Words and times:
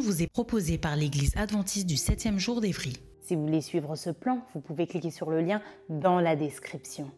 Vous 0.00 0.22
est 0.22 0.32
proposée 0.32 0.78
par 0.78 0.96
l'Église 0.96 1.32
adventiste 1.36 1.86
du 1.86 1.96
7e 1.96 2.38
jour 2.38 2.60
d'Évry. 2.60 2.94
Si 3.20 3.36
vous 3.36 3.42
voulez 3.42 3.60
suivre 3.60 3.96
ce 3.96 4.10
plan, 4.10 4.40
vous 4.54 4.60
pouvez 4.60 4.86
cliquer 4.86 5.10
sur 5.10 5.30
le 5.30 5.40
lien 5.40 5.60
dans 5.88 6.20
la 6.20 6.36
description. 6.36 7.10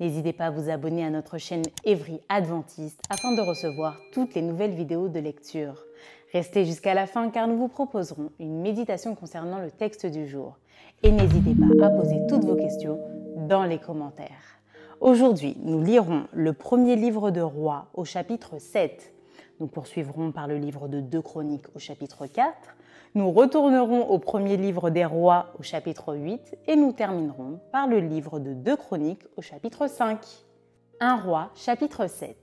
N'hésitez 0.00 0.32
pas 0.32 0.46
à 0.46 0.50
vous 0.50 0.68
abonner 0.68 1.04
à 1.04 1.10
notre 1.10 1.38
chaîne 1.38 1.62
Évry 1.84 2.20
Adventiste 2.28 3.00
afin 3.08 3.34
de 3.34 3.40
recevoir 3.40 3.98
toutes 4.12 4.34
les 4.34 4.42
nouvelles 4.42 4.74
vidéos 4.74 5.08
de 5.08 5.18
lecture. 5.18 5.84
Restez 6.32 6.66
jusqu'à 6.66 6.92
la 6.92 7.06
fin 7.06 7.30
car 7.30 7.48
nous 7.48 7.56
vous 7.56 7.68
proposerons 7.68 8.30
une 8.38 8.60
méditation 8.60 9.14
concernant 9.14 9.58
le 9.58 9.70
texte 9.70 10.04
du 10.04 10.28
jour. 10.28 10.58
Et 11.02 11.10
n'hésitez 11.10 11.54
pas 11.54 11.86
à 11.86 11.90
poser 11.90 12.20
toutes 12.28 12.44
vos 12.44 12.56
questions 12.56 13.00
dans 13.48 13.64
les 13.64 13.78
commentaires. 13.78 14.60
Aujourd'hui, 15.00 15.56
nous 15.62 15.82
lirons 15.82 16.26
le 16.32 16.52
premier 16.52 16.96
livre 16.96 17.30
de 17.30 17.40
Rois 17.40 17.88
au 17.94 18.04
chapitre 18.04 18.58
7 18.58 19.14
nous 19.58 19.66
poursuivrons 19.66 20.32
par 20.32 20.46
le 20.46 20.56
livre 20.58 20.88
de 20.88 21.00
2 21.00 21.22
Chroniques 21.22 21.66
au 21.74 21.78
chapitre 21.78 22.26
4. 22.26 22.52
Nous 23.14 23.30
retournerons 23.30 24.08
au 24.08 24.18
premier 24.18 24.58
livre 24.58 24.90
des 24.90 25.06
rois 25.06 25.46
au 25.58 25.62
chapitre 25.62 26.14
8 26.14 26.58
et 26.66 26.76
nous 26.76 26.92
terminerons 26.92 27.60
par 27.72 27.86
le 27.86 28.00
livre 28.00 28.38
de 28.38 28.52
2 28.52 28.76
Chroniques 28.76 29.24
au 29.36 29.42
chapitre 29.42 29.86
5. 29.86 30.18
Un 31.00 31.16
roi, 31.16 31.50
chapitre 31.54 32.06
7. 32.06 32.36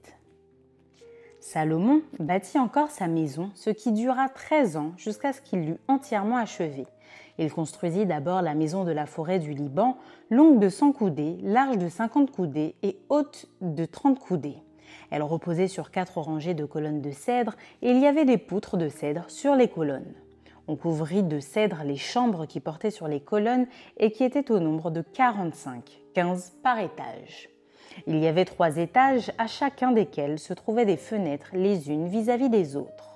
Salomon 1.39 2.01
bâtit 2.17 2.57
encore 2.57 2.89
sa 2.89 3.07
maison, 3.07 3.51
ce 3.53 3.69
qui 3.69 3.91
dura 3.91 4.29
13 4.29 4.77
ans 4.77 4.93
jusqu'à 4.97 5.33
ce 5.33 5.41
qu'il 5.41 5.65
l'eût 5.65 5.79
entièrement 5.87 6.37
achevée. 6.37 6.87
Il 7.37 7.51
construisit 7.51 8.07
d'abord 8.07 8.41
la 8.41 8.55
maison 8.55 8.85
de 8.85 8.91
la 8.91 9.05
forêt 9.05 9.39
du 9.39 9.53
Liban, 9.53 9.97
longue 10.31 10.59
de 10.59 10.69
100 10.69 10.93
coudées, 10.93 11.37
large 11.43 11.77
de 11.77 11.89
50 11.89 12.31
coudées 12.31 12.75
et 12.81 12.97
haute 13.09 13.47
de 13.61 13.85
30 13.85 14.17
coudées. 14.17 14.62
Elle 15.13 15.21
reposait 15.21 15.67
sur 15.67 15.91
quatre 15.91 16.17
rangées 16.17 16.55
de 16.55 16.65
colonnes 16.65 17.03
de 17.03 17.11
cèdre 17.11 17.53
et 17.83 17.91
il 17.91 17.99
y 17.99 18.07
avait 18.07 18.25
des 18.25 18.39
poutres 18.39 18.77
de 18.77 18.89
cèdre 18.89 19.25
sur 19.27 19.55
les 19.55 19.67
colonnes. 19.67 20.15
On 20.67 20.75
couvrit 20.75 21.21
de 21.21 21.39
cèdre 21.39 21.83
les 21.85 21.97
chambres 21.97 22.47
qui 22.47 22.59
portaient 22.59 22.89
sur 22.89 23.07
les 23.07 23.19
colonnes 23.19 23.67
et 23.97 24.09
qui 24.09 24.23
étaient 24.23 24.51
au 24.51 24.59
nombre 24.59 24.89
de 24.89 25.01
45, 25.01 26.01
15 26.15 26.53
par 26.63 26.79
étage. 26.79 27.49
Il 28.07 28.17
y 28.17 28.25
avait 28.25 28.45
trois 28.45 28.77
étages 28.77 29.31
à 29.37 29.45
chacun 29.45 29.91
desquels 29.91 30.39
se 30.39 30.53
trouvaient 30.53 30.87
des 30.87 30.97
fenêtres 30.97 31.51
les 31.53 31.91
unes 31.91 32.07
vis-à-vis 32.07 32.49
des 32.49 32.75
autres. 32.75 33.12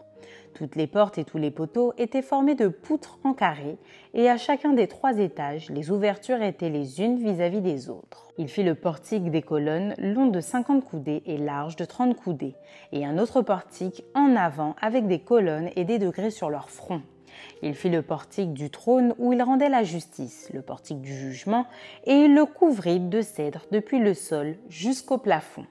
Toutes 0.58 0.76
les 0.76 0.88
portes 0.88 1.20
et 1.20 1.24
tous 1.24 1.38
les 1.38 1.52
poteaux 1.52 1.94
étaient 2.00 2.24
formés 2.24 2.56
de 2.56 2.68
poutres 2.68 3.20
en 3.24 3.34
carré, 3.34 3.78
et 4.16 4.28
à 4.28 4.38
chacun 4.38 4.74
des 4.74 4.88
trois 4.88 5.20
étages, 5.20 5.70
les 5.70 5.92
ouvertures 5.92 6.42
étaient 6.42 6.72
les 6.72 7.00
unes 7.00 7.20
vis-à-vis 7.20 7.62
des 7.62 7.92
autres. 7.92 8.34
Il 8.40 8.48
fit 8.48 8.64
le 8.64 8.74
portique 8.74 9.30
des 9.30 9.44
colonnes 9.44 9.94
long 10.00 10.26
de 10.26 10.42
50 10.42 10.84
coudées 10.84 11.22
et 11.28 11.38
large 11.38 11.76
de 11.76 11.86
30 11.86 12.16
coudées, 12.16 12.56
et 12.92 13.06
un 13.06 13.20
autre 13.20 13.44
portique 13.44 14.04
en 14.16 14.36
avant 14.36 14.76
avec 14.82 15.06
des 15.06 15.20
colonnes 15.20 15.70
et 15.76 15.86
des 15.86 16.00
degrés 16.00 16.32
sur 16.32 16.50
leur 16.50 16.72
front. 16.72 17.04
Il 17.62 17.76
fit 17.76 17.90
le 17.90 18.02
portique 18.02 18.54
du 18.54 18.72
trône 18.72 19.14
où 19.20 19.34
il 19.34 19.44
rendait 19.44 19.70
la 19.70 19.84
justice, 19.84 20.50
le 20.56 20.64
portique 20.64 21.02
du 21.02 21.14
jugement, 21.14 21.68
et 22.06 22.16
il 22.16 22.34
le 22.34 22.46
couvrit 22.46 23.00
de 23.00 23.22
cèdre 23.22 23.68
depuis 23.72 24.00
le 24.00 24.16
sol 24.16 24.58
jusqu'au 24.70 25.20
plafond. 25.20 25.68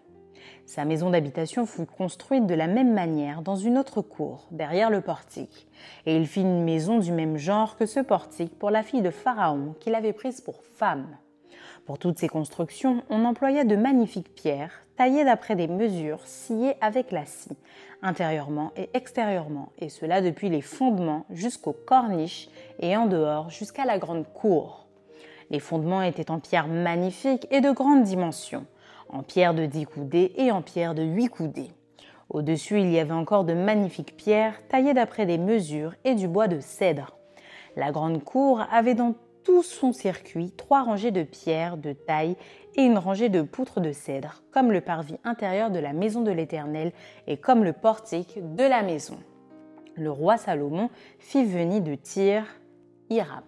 Sa 0.66 0.84
maison 0.84 1.10
d'habitation 1.10 1.64
fut 1.64 1.86
construite 1.86 2.44
de 2.46 2.54
la 2.54 2.66
même 2.66 2.92
manière 2.92 3.40
dans 3.40 3.54
une 3.54 3.78
autre 3.78 4.02
cour, 4.02 4.48
derrière 4.50 4.90
le 4.90 5.00
portique, 5.00 5.68
et 6.06 6.16
il 6.16 6.26
fit 6.26 6.40
une 6.40 6.64
maison 6.64 6.98
du 6.98 7.12
même 7.12 7.36
genre 7.36 7.76
que 7.76 7.86
ce 7.86 8.00
portique 8.00 8.58
pour 8.58 8.70
la 8.70 8.82
fille 8.82 9.00
de 9.00 9.10
Pharaon 9.10 9.76
qu'il 9.78 9.94
avait 9.94 10.12
prise 10.12 10.40
pour 10.40 10.64
femme. 10.64 11.06
Pour 11.86 12.00
toutes 12.00 12.18
ces 12.18 12.28
constructions, 12.28 13.04
on 13.10 13.24
employa 13.24 13.62
de 13.62 13.76
magnifiques 13.76 14.34
pierres, 14.34 14.84
taillées 14.96 15.24
d'après 15.24 15.54
des 15.54 15.68
mesures, 15.68 16.26
sciées 16.26 16.74
avec 16.80 17.12
la 17.12 17.26
scie, 17.26 17.56
intérieurement 18.02 18.72
et 18.76 18.90
extérieurement, 18.92 19.70
et 19.78 19.88
cela 19.88 20.20
depuis 20.20 20.48
les 20.48 20.62
fondements 20.62 21.26
jusqu'aux 21.30 21.76
corniches 21.86 22.48
et 22.80 22.96
en 22.96 23.06
dehors 23.06 23.50
jusqu'à 23.50 23.84
la 23.84 23.98
grande 23.98 24.26
cour. 24.34 24.88
Les 25.50 25.60
fondements 25.60 26.02
étaient 26.02 26.32
en 26.32 26.40
pierre 26.40 26.66
magnifique 26.66 27.46
et 27.52 27.60
de 27.60 27.70
grande 27.70 28.02
dimension, 28.02 28.66
en 29.08 29.22
pierre 29.22 29.54
de 29.54 29.66
dix 29.66 29.86
coudées 29.86 30.32
et 30.36 30.50
en 30.50 30.62
pierre 30.62 30.94
de 30.94 31.02
huit 31.02 31.28
coudées. 31.28 31.70
Au-dessus, 32.28 32.80
il 32.80 32.90
y 32.90 32.98
avait 32.98 33.12
encore 33.12 33.44
de 33.44 33.54
magnifiques 33.54 34.16
pierres 34.16 34.60
taillées 34.68 34.94
d'après 34.94 35.26
des 35.26 35.38
mesures 35.38 35.94
et 36.04 36.14
du 36.14 36.28
bois 36.28 36.48
de 36.48 36.60
cèdre. 36.60 37.16
La 37.76 37.92
grande 37.92 38.24
cour 38.24 38.62
avait 38.72 38.94
dans 38.94 39.14
tout 39.44 39.62
son 39.62 39.92
circuit 39.92 40.50
trois 40.50 40.82
rangées 40.82 41.12
de 41.12 41.22
pierres 41.22 41.76
de 41.76 41.92
taille 41.92 42.36
et 42.74 42.82
une 42.82 42.98
rangée 42.98 43.28
de 43.28 43.42
poutres 43.42 43.80
de 43.80 43.92
cèdre, 43.92 44.42
comme 44.50 44.72
le 44.72 44.80
parvis 44.80 45.18
intérieur 45.22 45.70
de 45.70 45.78
la 45.78 45.92
maison 45.92 46.22
de 46.22 46.32
l'Éternel 46.32 46.92
et 47.28 47.36
comme 47.36 47.62
le 47.62 47.72
portique 47.72 48.38
de 48.56 48.64
la 48.64 48.82
maison. 48.82 49.18
Le 49.94 50.10
roi 50.10 50.36
Salomon 50.36 50.90
fit 51.18 51.44
venir 51.44 51.80
de 51.80 51.94
Tyr 51.94 52.44
Hiram 53.08 53.44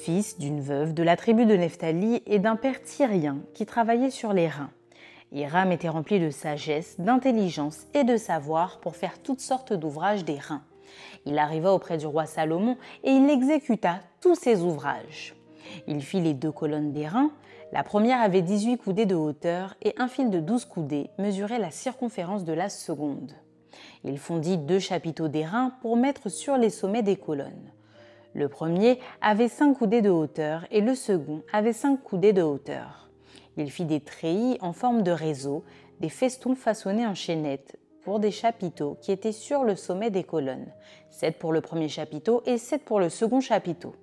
fils 0.00 0.38
d'une 0.38 0.62
veuve 0.62 0.94
de 0.94 1.02
la 1.02 1.14
tribu 1.14 1.44
de 1.44 1.54
Nephtali 1.54 2.22
et 2.24 2.38
d'un 2.38 2.56
père 2.56 2.82
tyrien 2.82 3.40
qui 3.52 3.66
travaillait 3.66 4.10
sur 4.10 4.32
les 4.32 4.48
reins. 4.48 4.70
Hiram 5.30 5.72
était 5.72 5.90
rempli 5.90 6.18
de 6.18 6.30
sagesse, 6.30 6.98
d'intelligence 6.98 7.86
et 7.92 8.02
de 8.02 8.16
savoir 8.16 8.80
pour 8.80 8.96
faire 8.96 9.18
toutes 9.22 9.42
sortes 9.42 9.74
d'ouvrages 9.74 10.24
des 10.24 10.38
reins. 10.38 10.62
Il 11.26 11.38
arriva 11.38 11.74
auprès 11.74 11.98
du 11.98 12.06
roi 12.06 12.24
Salomon 12.24 12.78
et 13.04 13.10
il 13.10 13.28
exécuta 13.28 14.00
tous 14.22 14.34
ses 14.34 14.62
ouvrages. 14.62 15.34
Il 15.86 16.02
fit 16.02 16.20
les 16.20 16.32
deux 16.32 16.50
colonnes 16.50 16.92
des 16.92 17.06
reins. 17.06 17.30
La 17.70 17.84
première 17.84 18.22
avait 18.22 18.42
18 18.42 18.78
coudées 18.78 19.06
de 19.06 19.14
hauteur 19.14 19.76
et 19.82 19.94
un 19.98 20.08
fil 20.08 20.30
de 20.30 20.40
12 20.40 20.64
coudées 20.64 21.10
mesurait 21.18 21.58
la 21.58 21.70
circonférence 21.70 22.44
de 22.44 22.54
la 22.54 22.70
seconde. 22.70 23.32
Il 24.04 24.18
fondit 24.18 24.56
deux 24.56 24.78
chapiteaux 24.78 25.28
d'airain 25.28 25.74
pour 25.82 25.98
mettre 25.98 26.30
sur 26.30 26.56
les 26.56 26.70
sommets 26.70 27.02
des 27.02 27.16
colonnes. 27.16 27.70
Le 28.32 28.48
premier 28.48 29.00
avait 29.20 29.48
cinq 29.48 29.74
coudées 29.78 30.02
de 30.02 30.10
hauteur 30.10 30.64
et 30.70 30.80
le 30.80 30.94
second 30.94 31.42
avait 31.52 31.72
cinq 31.72 32.02
coudées 32.02 32.32
de 32.32 32.42
hauteur. 32.42 33.10
Il 33.56 33.70
fit 33.70 33.84
des 33.84 34.00
treillis 34.00 34.56
en 34.60 34.72
forme 34.72 35.02
de 35.02 35.10
réseau, 35.10 35.64
des 35.98 36.08
festons 36.08 36.54
façonnés 36.54 37.06
en 37.06 37.14
chaînettes 37.14 37.76
pour 38.02 38.20
des 38.20 38.30
chapiteaux 38.30 38.96
qui 39.00 39.10
étaient 39.10 39.32
sur 39.32 39.64
le 39.64 39.74
sommet 39.74 40.10
des 40.10 40.22
colonnes, 40.22 40.72
sept 41.10 41.38
pour 41.38 41.52
le 41.52 41.60
premier 41.60 41.88
chapiteau 41.88 42.42
et 42.46 42.56
sept 42.56 42.84
pour 42.84 43.00
le 43.00 43.08
second 43.08 43.40
chapiteau. 43.40 43.94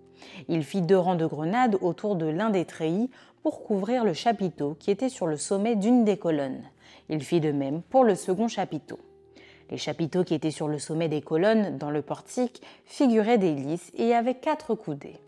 Il 0.50 0.64
fit 0.64 0.82
deux 0.82 0.98
rangs 0.98 1.16
de 1.16 1.26
grenades 1.26 1.78
autour 1.82 2.16
de 2.16 2.26
l'un 2.26 2.50
des 2.50 2.66
treillis 2.66 3.10
pour 3.44 3.64
couvrir 3.64 4.04
le 4.04 4.14
chapiteau 4.14 4.76
qui 4.78 4.92
était 4.92 5.10
sur 5.10 5.26
le 5.26 5.38
sommet 5.38 5.76
d'une 5.76 6.04
des 6.04 6.18
colonnes. 6.18 6.64
Il 7.10 7.24
fit 7.24 7.40
de 7.40 7.52
même 7.52 7.82
pour 7.82 8.04
le 8.04 8.16
second 8.16 8.50
chapiteau. 8.50 9.00
Les 9.70 9.78
chapiteaux 9.78 10.24
qui 10.24 10.34
étaient 10.34 10.52
sur 10.52 10.68
le 10.68 10.80
sommet 10.80 11.10
des 11.10 11.22
colonnes 11.22 11.78
dans 11.78 11.92
le 11.92 12.02
portique 12.02 12.62
figuraient 12.86 13.38
des 13.38 13.54
lys 13.54 13.92
et 13.96 14.14
avaient 14.14 14.36
quatre 14.36 14.76
coudées. 14.76 15.20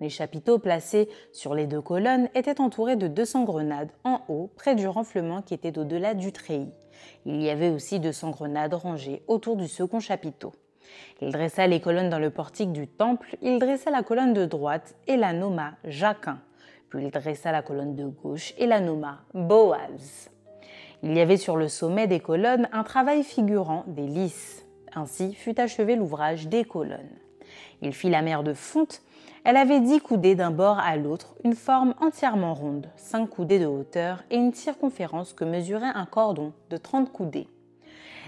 Les 0.00 0.10
chapiteaux 0.10 0.58
placés 0.58 1.08
sur 1.32 1.54
les 1.54 1.66
deux 1.66 1.80
colonnes 1.80 2.28
étaient 2.34 2.60
entourés 2.60 2.96
de 2.96 3.08
200 3.08 3.44
grenades 3.44 3.90
en 4.04 4.20
haut, 4.28 4.50
près 4.54 4.76
du 4.76 4.86
renflement 4.86 5.42
qui 5.42 5.54
était 5.54 5.76
au-delà 5.76 6.14
du 6.14 6.32
treillis. 6.32 6.72
Il 7.26 7.42
y 7.42 7.50
avait 7.50 7.70
aussi 7.70 7.98
200 7.98 8.30
grenades 8.30 8.74
rangées 8.74 9.22
autour 9.26 9.56
du 9.56 9.66
second 9.66 9.98
chapiteau. 9.98 10.52
Il 11.20 11.32
dressa 11.32 11.66
les 11.66 11.80
colonnes 11.80 12.10
dans 12.10 12.18
le 12.18 12.30
portique 12.30 12.72
du 12.72 12.86
temple, 12.86 13.36
il 13.42 13.58
dressa 13.58 13.90
la 13.90 14.02
colonne 14.02 14.34
de 14.34 14.46
droite 14.46 14.94
et 15.06 15.16
la 15.16 15.32
nomma 15.32 15.72
Jacquin. 15.84 16.40
Puis 16.88 17.04
il 17.04 17.10
dressa 17.10 17.52
la 17.52 17.62
colonne 17.62 17.94
de 17.94 18.06
gauche 18.06 18.54
et 18.56 18.66
la 18.66 18.80
nomma 18.80 19.20
Boaz. 19.34 20.30
Il 21.04 21.16
y 21.16 21.20
avait 21.20 21.36
sur 21.36 21.56
le 21.56 21.68
sommet 21.68 22.08
des 22.08 22.18
colonnes 22.18 22.68
un 22.72 22.82
travail 22.82 23.22
figurant 23.22 23.84
des 23.86 24.06
lys. 24.06 24.66
Ainsi 24.94 25.32
fut 25.32 25.60
achevé 25.60 25.94
l'ouvrage 25.94 26.48
des 26.48 26.64
colonnes. 26.64 27.16
Il 27.82 27.92
fit 27.92 28.10
la 28.10 28.22
mer 28.22 28.42
de 28.42 28.52
fonte, 28.52 29.02
Elle 29.44 29.56
avait 29.56 29.80
dix 29.80 30.00
coudées 30.00 30.34
d'un 30.34 30.50
bord 30.50 30.78
à 30.80 30.96
l'autre, 30.96 31.36
une 31.44 31.54
forme 31.54 31.94
entièrement 32.00 32.52
ronde, 32.52 32.90
cinq 32.96 33.28
coudées 33.30 33.60
de 33.60 33.66
hauteur 33.66 34.24
et 34.30 34.36
une 34.36 34.52
circonférence 34.52 35.32
que 35.32 35.44
mesurait 35.44 35.92
un 35.94 36.04
cordon 36.04 36.52
de 36.70 36.76
30 36.76 37.12
coudées. 37.12 37.48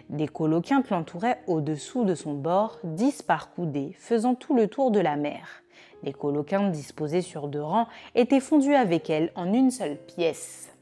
Des 0.09 0.29
coloquins 0.29 0.83
l'entouraient 0.89 1.43
au-dessous 1.49 2.05
de 2.05 2.15
son 2.15 2.35
bord, 2.35 2.79
dix 2.85 3.23
par 3.23 3.53
coudées, 3.53 3.95
faisant 3.99 4.35
tout 4.37 4.55
le 4.55 4.69
tour 4.69 4.93
de 4.93 5.01
la 5.01 5.17
mer. 5.17 5.63
Les 6.05 6.13
coloquins 6.13 6.71
disposés 6.71 7.23
sur 7.23 7.49
deux 7.49 7.63
rangs 7.63 7.89
étaient 8.15 8.41
fondus 8.41 8.75
avec 8.75 9.11
elle 9.11 9.33
en 9.35 9.53
une 9.53 9.73
seule 9.73 9.97
pièce. 9.97 10.73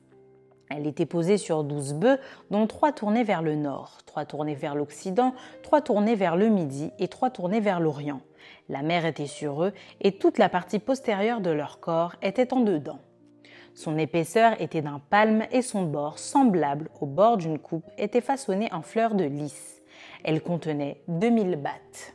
Elle 0.70 0.86
était 0.86 1.06
posée 1.06 1.38
sur 1.38 1.64
douze 1.64 1.94
bœufs, 1.94 2.18
dont 2.50 2.66
trois 2.66 2.92
tournaient 2.92 3.24
vers 3.24 3.42
le 3.42 3.54
nord, 3.54 3.98
trois 4.06 4.24
tournaient 4.24 4.54
vers 4.54 4.74
l'occident, 4.74 5.34
trois 5.62 5.80
tournaient 5.80 6.14
vers 6.14 6.36
le 6.36 6.48
midi 6.48 6.90
et 6.98 7.08
trois 7.08 7.30
tournaient 7.30 7.60
vers 7.60 7.80
l'orient. 7.80 8.20
La 8.68 8.82
mer 8.82 9.06
était 9.06 9.26
sur 9.26 9.64
eux 9.64 9.72
et 10.00 10.12
toute 10.12 10.38
la 10.38 10.48
partie 10.48 10.78
postérieure 10.78 11.40
de 11.40 11.50
leur 11.50 11.80
corps 11.80 12.14
était 12.22 12.52
en 12.52 12.60
dedans. 12.60 12.98
Son 13.74 13.96
épaisseur 13.96 14.60
était 14.60 14.82
d'un 14.82 15.00
palme 15.10 15.44
et 15.52 15.62
son 15.62 15.84
bord, 15.84 16.18
semblable 16.18 16.90
au 17.00 17.06
bord 17.06 17.36
d'une 17.36 17.58
coupe, 17.58 17.84
était 17.96 18.20
façonné 18.20 18.68
en 18.72 18.82
fleurs 18.82 19.14
de 19.14 19.24
lys. 19.24 19.82
Elle 20.24 20.42
contenait 20.42 21.00
2000 21.08 21.56
battes. 21.56 22.14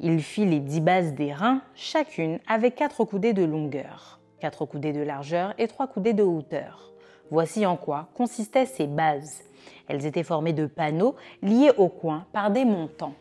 Il 0.00 0.20
fit 0.20 0.44
les 0.44 0.60
dix 0.60 0.80
bases 0.80 1.14
des 1.14 1.32
reins, 1.32 1.62
chacune 1.74 2.38
avec 2.46 2.74
quatre 2.74 3.04
coudées 3.04 3.32
de 3.32 3.44
longueur, 3.44 4.20
quatre 4.40 4.66
coudées 4.66 4.92
de 4.92 5.00
largeur 5.00 5.54
et 5.56 5.68
trois 5.68 5.86
coudées 5.86 6.12
de 6.12 6.22
hauteur. 6.22 6.92
Voici 7.30 7.66
en 7.66 7.76
quoi 7.76 8.08
consistaient 8.14 8.66
ces 8.66 8.86
bases. 8.86 9.42
Elles 9.88 10.06
étaient 10.06 10.22
formées 10.22 10.52
de 10.52 10.66
panneaux 10.66 11.16
liés 11.42 11.72
au 11.76 11.88
coin 11.88 12.26
par 12.32 12.50
des 12.50 12.64
montants. 12.64 13.14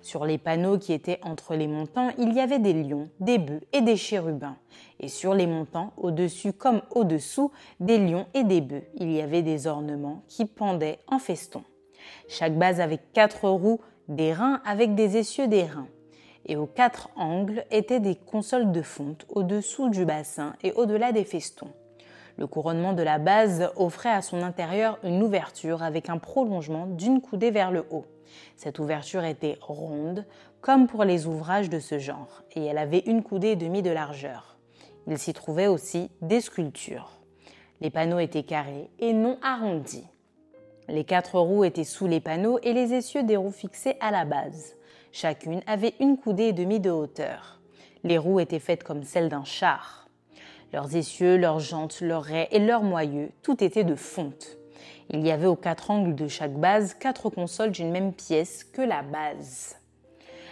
Sur 0.00 0.26
les 0.26 0.36
panneaux 0.36 0.78
qui 0.78 0.92
étaient 0.92 1.20
entre 1.22 1.54
les 1.54 1.66
montants, 1.66 2.10
il 2.18 2.32
y 2.34 2.40
avait 2.40 2.58
des 2.58 2.74
lions, 2.74 3.08
des 3.20 3.38
bœufs 3.38 3.62
et 3.72 3.80
des 3.80 3.96
chérubins. 3.96 4.56
Et 5.00 5.08
sur 5.08 5.34
les 5.34 5.46
montants, 5.46 5.92
au-dessus 5.96 6.52
comme 6.52 6.82
au-dessous, 6.90 7.50
des 7.80 7.98
lions 7.98 8.26
et 8.34 8.44
des 8.44 8.60
bœufs. 8.60 8.84
Il 8.96 9.10
y 9.10 9.22
avait 9.22 9.42
des 9.42 9.66
ornements 9.66 10.22
qui 10.28 10.44
pendaient 10.44 10.98
en 11.06 11.18
feston. 11.18 11.64
Chaque 12.28 12.56
base 12.58 12.80
avait 12.80 13.00
quatre 13.14 13.48
roues, 13.48 13.80
des 14.08 14.34
reins 14.34 14.60
avec 14.66 14.94
des 14.94 15.16
essieux 15.16 15.48
des 15.48 15.64
reins 15.64 15.88
et 16.46 16.56
aux 16.56 16.66
quatre 16.66 17.08
angles 17.16 17.64
étaient 17.70 18.00
des 18.00 18.16
consoles 18.16 18.72
de 18.72 18.82
fonte 18.82 19.24
au-dessous 19.28 19.88
du 19.88 20.04
bassin 20.04 20.54
et 20.62 20.72
au-delà 20.72 21.12
des 21.12 21.24
festons. 21.24 21.70
Le 22.36 22.46
couronnement 22.46 22.92
de 22.92 23.02
la 23.02 23.18
base 23.18 23.70
offrait 23.76 24.10
à 24.10 24.22
son 24.22 24.42
intérieur 24.42 24.98
une 25.04 25.22
ouverture 25.22 25.82
avec 25.82 26.10
un 26.10 26.18
prolongement 26.18 26.86
d'une 26.86 27.20
coudée 27.20 27.50
vers 27.50 27.70
le 27.70 27.86
haut. 27.90 28.06
Cette 28.56 28.78
ouverture 28.78 29.24
était 29.24 29.58
ronde, 29.60 30.26
comme 30.60 30.86
pour 30.86 31.04
les 31.04 31.26
ouvrages 31.26 31.70
de 31.70 31.78
ce 31.78 31.98
genre, 31.98 32.42
et 32.56 32.64
elle 32.64 32.78
avait 32.78 33.04
une 33.06 33.22
coudée 33.22 33.48
et 33.48 33.56
demie 33.56 33.82
de 33.82 33.90
largeur. 33.90 34.56
Il 35.06 35.18
s'y 35.18 35.32
trouvait 35.32 35.66
aussi 35.66 36.10
des 36.22 36.40
sculptures. 36.40 37.10
Les 37.80 37.90
panneaux 37.90 38.18
étaient 38.18 38.42
carrés 38.42 38.90
et 38.98 39.12
non 39.12 39.38
arrondis. 39.42 40.08
Les 40.88 41.04
quatre 41.04 41.38
roues 41.38 41.64
étaient 41.64 41.84
sous 41.84 42.06
les 42.06 42.20
panneaux 42.20 42.58
et 42.62 42.72
les 42.72 42.94
essieux 42.94 43.22
des 43.22 43.36
roues 43.36 43.52
fixés 43.52 43.96
à 44.00 44.10
la 44.10 44.24
base. 44.24 44.76
Chacune 45.12 45.62
avait 45.66 45.94
une 46.00 46.16
coudée 46.16 46.44
et 46.44 46.52
demie 46.52 46.80
de 46.80 46.90
hauteur. 46.90 47.60
Les 48.02 48.18
roues 48.18 48.40
étaient 48.40 48.58
faites 48.58 48.84
comme 48.84 49.04
celles 49.04 49.28
d'un 49.28 49.44
char. 49.44 50.03
Leurs 50.74 50.96
essieux, 50.96 51.36
leurs 51.36 51.60
jantes, 51.60 52.00
leurs 52.00 52.24
raies 52.24 52.48
et 52.50 52.58
leurs 52.58 52.82
moyeux, 52.82 53.30
tout 53.44 53.62
était 53.62 53.84
de 53.84 53.94
fonte. 53.94 54.58
Il 55.08 55.24
y 55.24 55.30
avait 55.30 55.46
aux 55.46 55.54
quatre 55.54 55.92
angles 55.92 56.16
de 56.16 56.26
chaque 56.26 56.54
base 56.54 56.94
quatre 56.94 57.30
consoles 57.30 57.70
d'une 57.70 57.92
même 57.92 58.12
pièce 58.12 58.64
que 58.64 58.82
la 58.82 59.02
base. 59.02 59.76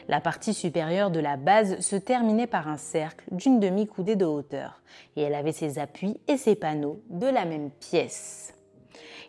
La 0.06 0.20
partie 0.20 0.54
supérieure 0.54 1.10
de 1.10 1.18
la 1.18 1.36
base 1.36 1.80
se 1.80 1.96
terminait 1.96 2.46
par 2.46 2.68
un 2.68 2.76
cercle 2.76 3.24
d'une 3.32 3.58
demi-coudée 3.58 4.14
de 4.14 4.24
hauteur, 4.24 4.80
et 5.16 5.22
elle 5.22 5.34
avait 5.34 5.50
ses 5.50 5.80
appuis 5.80 6.20
et 6.28 6.36
ses 6.36 6.54
panneaux 6.54 7.00
de 7.10 7.26
la 7.26 7.44
même 7.44 7.72
pièce. 7.72 8.54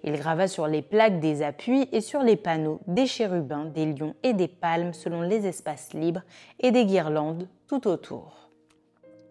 Il 0.04 0.14
grava 0.14 0.48
sur 0.48 0.68
les 0.68 0.84
plaques 0.84 1.20
des 1.20 1.42
appuis 1.42 1.90
et 1.92 2.02
sur 2.02 2.22
les 2.22 2.36
panneaux 2.36 2.82
des 2.86 3.08
chérubins, 3.08 3.66
des 3.66 3.88
lions 3.88 4.14
et 4.22 4.34
des 4.34 4.48
palmes 4.48 4.94
selon 4.94 5.24
les 5.24 5.48
espaces 5.48 5.94
libres 5.94 6.22
et 6.60 6.70
des 6.70 6.86
guirlandes 6.86 7.48
tout 7.68 7.88
autour. 7.88 8.43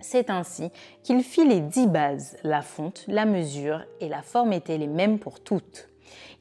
C'est 0.02 0.30
ainsi 0.30 0.70
qu'il 1.04 1.22
fit 1.22 1.46
les 1.46 1.60
dix 1.60 1.86
bases. 1.86 2.36
La 2.42 2.60
fonte, 2.60 3.04
la 3.06 3.24
mesure 3.24 3.82
et 4.00 4.08
la 4.08 4.20
forme 4.20 4.52
étaient 4.52 4.76
les 4.76 4.88
mêmes 4.88 5.20
pour 5.20 5.40
toutes. 5.40 5.88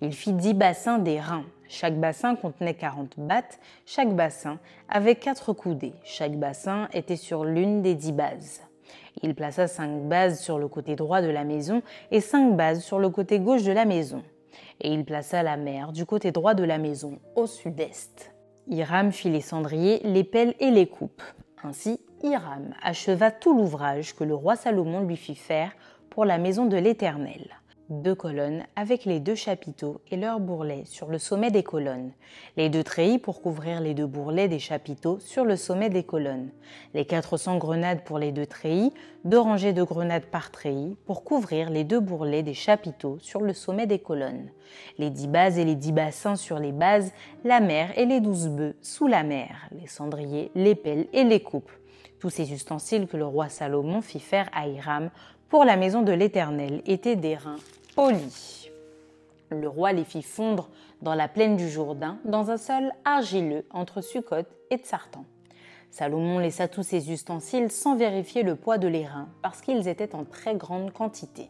Il 0.01 0.13
fit 0.13 0.33
dix 0.33 0.55
bassins 0.55 0.97
des 0.97 1.19
reins. 1.19 1.45
Chaque 1.69 1.97
bassin 1.99 2.35
contenait 2.35 2.73
40 2.73 3.13
battes, 3.17 3.59
chaque 3.85 4.13
bassin 4.13 4.59
avait 4.89 5.15
quatre 5.15 5.53
coudées. 5.53 5.93
Chaque 6.03 6.37
bassin 6.37 6.89
était 6.91 7.15
sur 7.15 7.45
l'une 7.45 7.81
des 7.81 7.95
dix 7.95 8.11
bases. 8.11 8.61
Il 9.21 9.35
plaça 9.35 9.67
cinq 9.67 10.09
bases 10.09 10.41
sur 10.41 10.57
le 10.57 10.67
côté 10.67 10.95
droit 10.95 11.21
de 11.21 11.29
la 11.29 11.43
maison 11.43 11.83
et 12.09 12.19
cinq 12.19 12.57
bases 12.57 12.83
sur 12.83 12.99
le 12.99 13.09
côté 13.09 13.39
gauche 13.39 13.63
de 13.63 13.71
la 13.71 13.85
maison. 13.85 14.23
Et 14.81 14.91
il 14.91 15.05
plaça 15.05 15.43
la 15.43 15.55
mer 15.55 15.91
du 15.91 16.05
côté 16.05 16.31
droit 16.31 16.55
de 16.55 16.63
la 16.63 16.79
maison, 16.79 17.19
au 17.35 17.45
sud-est. 17.45 18.33
Hiram 18.67 19.11
fit 19.11 19.29
les 19.29 19.41
cendriers, 19.41 20.01
les 20.03 20.23
pelles 20.23 20.55
et 20.59 20.71
les 20.71 20.87
coupes. 20.87 21.23
Ainsi, 21.63 21.99
Hiram 22.23 22.73
acheva 22.81 23.31
tout 23.31 23.55
l'ouvrage 23.55 24.15
que 24.15 24.23
le 24.23 24.33
roi 24.33 24.55
Salomon 24.55 25.01
lui 25.01 25.17
fit 25.17 25.35
faire 25.35 25.71
pour 26.09 26.25
la 26.25 26.37
maison 26.37 26.65
de 26.65 26.77
l'Éternel 26.77 27.60
deux 27.91 28.15
colonnes 28.15 28.63
avec 28.75 29.05
les 29.05 29.19
deux 29.19 29.35
chapiteaux 29.35 30.01
et 30.09 30.15
leurs 30.15 30.39
bourrelets 30.39 30.85
sur 30.85 31.07
le 31.07 31.19
sommet 31.19 31.51
des 31.51 31.61
colonnes, 31.61 32.11
les 32.55 32.69
deux 32.69 32.83
treillis 32.83 33.19
pour 33.19 33.41
couvrir 33.41 33.81
les 33.81 33.93
deux 33.93 34.05
bourrelets 34.05 34.47
des 34.47 34.59
chapiteaux 34.59 35.19
sur 35.19 35.43
le 35.43 35.57
sommet 35.57 35.89
des 35.89 36.03
colonnes, 36.03 36.49
les 36.93 37.05
400 37.05 37.57
grenades 37.57 38.03
pour 38.03 38.17
les 38.17 38.31
deux 38.31 38.45
treillis, 38.45 38.93
deux 39.25 39.39
rangées 39.39 39.73
de 39.73 39.83
grenades 39.83 40.25
par 40.25 40.51
treillis 40.51 40.95
pour 41.05 41.23
couvrir 41.23 41.69
les 41.69 41.83
deux 41.83 41.99
bourrelets 41.99 42.43
des 42.43 42.53
chapiteaux 42.53 43.17
sur 43.19 43.41
le 43.41 43.53
sommet 43.53 43.87
des 43.87 43.99
colonnes, 43.99 44.49
les 44.97 45.09
dix 45.09 45.27
bases 45.27 45.59
et 45.59 45.65
les 45.65 45.75
dix 45.75 45.91
bassins 45.91 46.37
sur 46.37 46.59
les 46.59 46.71
bases, 46.71 47.11
la 47.43 47.59
mer 47.59 47.91
et 47.97 48.05
les 48.05 48.21
douze 48.21 48.47
bœufs 48.47 48.75
sous 48.81 49.07
la 49.07 49.23
mer, 49.23 49.67
les 49.79 49.87
cendriers, 49.87 50.49
les 50.55 50.75
pelles 50.75 51.07
et 51.11 51.25
les 51.25 51.43
coupes, 51.43 51.71
tous 52.19 52.29
ces 52.29 52.53
ustensiles 52.53 53.07
que 53.07 53.17
le 53.17 53.25
roi 53.25 53.49
Salomon 53.49 54.01
fit 54.01 54.19
faire 54.19 54.49
à 54.53 54.67
Hiram 54.67 55.09
pour 55.49 55.65
la 55.65 55.75
maison 55.75 56.01
de 56.01 56.13
l'Éternel 56.13 56.81
étaient 56.85 57.17
des 57.95 58.01
reins 58.01 58.17
le 59.55 59.67
roi 59.67 59.91
les 59.91 60.05
fit 60.05 60.21
fondre 60.21 60.69
dans 61.01 61.15
la 61.15 61.27
plaine 61.27 61.57
du 61.57 61.69
Jourdain, 61.69 62.17
dans 62.25 62.51
un 62.51 62.57
sol 62.57 62.91
argileux 63.05 63.65
entre 63.71 64.01
Sukkot 64.01 64.47
et 64.69 64.77
Tsartan. 64.77 65.25
Salomon 65.89 66.39
laissa 66.39 66.67
tous 66.67 66.83
ses 66.83 67.11
ustensiles 67.11 67.69
sans 67.69 67.97
vérifier 67.97 68.43
le 68.43 68.55
poids 68.55 68.77
de 68.77 68.87
l'airain, 68.87 69.27
parce 69.41 69.61
qu'ils 69.61 69.87
étaient 69.89 70.15
en 70.15 70.23
très 70.23 70.55
grande 70.55 70.93
quantité. 70.93 71.49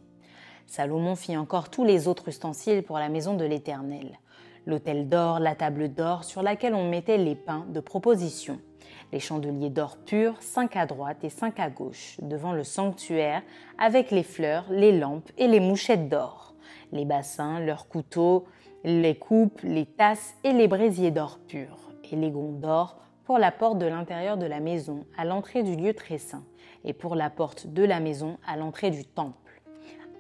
Salomon 0.65 1.15
fit 1.15 1.37
encore 1.37 1.69
tous 1.69 1.83
les 1.83 2.07
autres 2.07 2.29
ustensiles 2.29 2.81
pour 2.81 2.97
la 2.97 3.09
maison 3.09 3.35
de 3.35 3.45
l'Éternel. 3.45 4.19
L'autel 4.65 5.09
d'or, 5.09 5.39
la 5.39 5.53
table 5.53 5.93
d'or 5.93 6.23
sur 6.23 6.41
laquelle 6.41 6.73
on 6.73 6.89
mettait 6.89 7.17
les 7.17 7.35
pains 7.35 7.65
de 7.69 7.79
proposition, 7.79 8.59
les 9.11 9.19
chandeliers 9.19 9.69
d'or 9.69 9.97
pur, 9.97 10.35
cinq 10.41 10.75
à 10.75 10.85
droite 10.85 11.23
et 11.23 11.29
cinq 11.29 11.59
à 11.59 11.69
gauche, 11.69 12.17
devant 12.21 12.53
le 12.53 12.63
sanctuaire, 12.63 13.41
avec 13.77 14.11
les 14.11 14.23
fleurs, 14.23 14.65
les 14.69 14.97
lampes 14.97 15.31
et 15.37 15.47
les 15.47 15.59
mouchettes 15.59 16.09
d'or, 16.09 16.55
les 16.91 17.05
bassins, 17.05 17.59
leurs 17.59 17.87
couteaux, 17.87 18.45
les 18.83 19.15
coupes, 19.15 19.61
les 19.63 19.85
tasses 19.85 20.35
et 20.43 20.53
les 20.53 20.67
brésiers 20.67 21.11
d'or 21.11 21.39
pur, 21.47 21.77
et 22.11 22.15
les 22.15 22.31
gonds 22.31 22.51
d'or 22.51 22.97
pour 23.25 23.37
la 23.37 23.51
porte 23.51 23.77
de 23.77 23.85
l'intérieur 23.85 24.37
de 24.37 24.45
la 24.45 24.59
maison 24.59 25.05
à 25.17 25.25
l'entrée 25.25 25.63
du 25.63 25.75
lieu 25.75 25.93
très 25.93 26.17
saint, 26.17 26.43
et 26.83 26.93
pour 26.93 27.15
la 27.15 27.29
porte 27.29 27.67
de 27.67 27.83
la 27.83 27.99
maison 27.99 28.37
à 28.47 28.57
l'entrée 28.57 28.91
du 28.91 29.05
temple. 29.05 29.61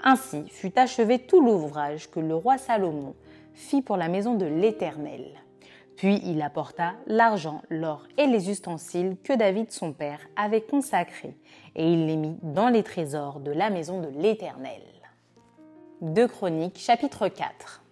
Ainsi 0.03 0.43
fut 0.47 0.77
achevé 0.77 1.19
tout 1.19 1.41
l'ouvrage 1.41 2.09
que 2.09 2.19
le 2.19 2.35
roi 2.35 2.57
Salomon 2.57 3.15
fit 3.53 3.81
pour 3.81 3.97
la 3.97 4.07
maison 4.07 4.35
de 4.35 4.45
l'Éternel. 4.45 5.40
Puis 5.97 6.19
il 6.25 6.41
apporta 6.41 6.93
l'argent, 7.07 7.61
l'or 7.69 8.07
et 8.17 8.25
les 8.25 8.49
ustensiles 8.49 9.17
que 9.23 9.33
David 9.33 9.71
son 9.71 9.93
père 9.93 10.19
avait 10.35 10.61
consacrés, 10.61 11.35
et 11.75 11.91
il 11.91 12.07
les 12.07 12.17
mit 12.17 12.37
dans 12.41 12.69
les 12.69 12.83
trésors 12.83 13.39
de 13.39 13.51
la 13.51 13.69
maison 13.69 14.01
de 14.01 14.09
l'Éternel. 14.19 14.81
2 16.01 16.27
Chroniques 16.27 16.79
chapitre 16.79 17.27
4 17.27 17.83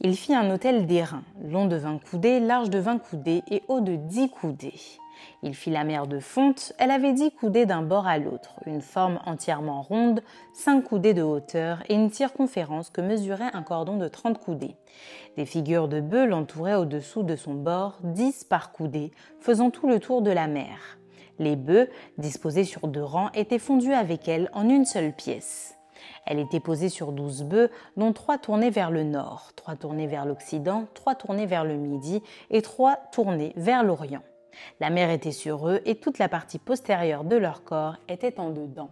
Il 0.00 0.16
fit 0.16 0.34
un 0.34 0.52
autel 0.52 0.86
d'airain, 0.86 1.22
long 1.44 1.66
de 1.66 1.76
vingt 1.76 1.98
coudées, 1.98 2.40
large 2.40 2.70
de 2.70 2.78
vingt 2.78 2.98
coudées 2.98 3.42
et 3.50 3.62
haut 3.68 3.80
de 3.80 3.94
dix 3.94 4.28
coudées. 4.28 4.80
Il 5.42 5.54
fit 5.54 5.70
la 5.70 5.84
mer 5.84 6.06
de 6.06 6.18
fonte, 6.18 6.72
elle 6.78 6.90
avait 6.90 7.12
dix 7.12 7.30
coudées 7.30 7.66
d'un 7.66 7.82
bord 7.82 8.06
à 8.06 8.18
l'autre, 8.18 8.56
une 8.66 8.80
forme 8.80 9.20
entièrement 9.26 9.82
ronde, 9.82 10.22
cinq 10.52 10.82
coudées 10.82 11.14
de 11.14 11.22
hauteur 11.22 11.82
et 11.88 11.94
une 11.94 12.10
circonférence 12.10 12.90
que 12.90 13.00
mesurait 13.00 13.50
un 13.52 13.62
cordon 13.62 13.96
de 13.96 14.08
trente 14.08 14.38
coudées. 14.38 14.76
Des 15.36 15.46
figures 15.46 15.88
de 15.88 16.00
bœufs 16.00 16.26
l'entouraient 16.26 16.74
au-dessous 16.74 17.22
de 17.22 17.36
son 17.36 17.54
bord, 17.54 17.98
dix 18.02 18.44
par 18.44 18.72
coudée, 18.72 19.12
faisant 19.40 19.70
tout 19.70 19.88
le 19.88 20.00
tour 20.00 20.22
de 20.22 20.30
la 20.30 20.46
mer. 20.46 20.98
Les 21.38 21.56
bœufs, 21.56 21.90
disposés 22.18 22.64
sur 22.64 22.88
deux 22.88 23.04
rangs, 23.04 23.30
étaient 23.34 23.58
fondus 23.58 23.92
avec 23.92 24.26
elle 24.28 24.50
en 24.54 24.68
une 24.68 24.86
seule 24.86 25.12
pièce. 25.12 25.74
Elle 26.24 26.38
était 26.38 26.60
posée 26.60 26.88
sur 26.88 27.12
douze 27.12 27.42
bœufs, 27.42 27.70
dont 27.96 28.12
trois 28.12 28.38
tournaient 28.38 28.70
vers 28.70 28.90
le 28.90 29.04
nord, 29.04 29.52
trois 29.54 29.76
tournés 29.76 30.06
vers 30.06 30.24
l'occident, 30.24 30.86
trois 30.94 31.14
tournés 31.14 31.46
vers 31.46 31.64
le 31.64 31.76
midi 31.76 32.22
et 32.50 32.62
trois 32.62 32.96
tournés 33.12 33.52
vers 33.56 33.84
l'orient. 33.84 34.22
La 34.80 34.90
mer 34.90 35.10
était 35.10 35.32
sur 35.32 35.68
eux 35.68 35.80
et 35.84 35.96
toute 35.96 36.18
la 36.18 36.28
partie 36.28 36.58
postérieure 36.58 37.24
de 37.24 37.36
leur 37.36 37.64
corps 37.64 37.96
était 38.08 38.38
en 38.40 38.50
dedans. 38.50 38.90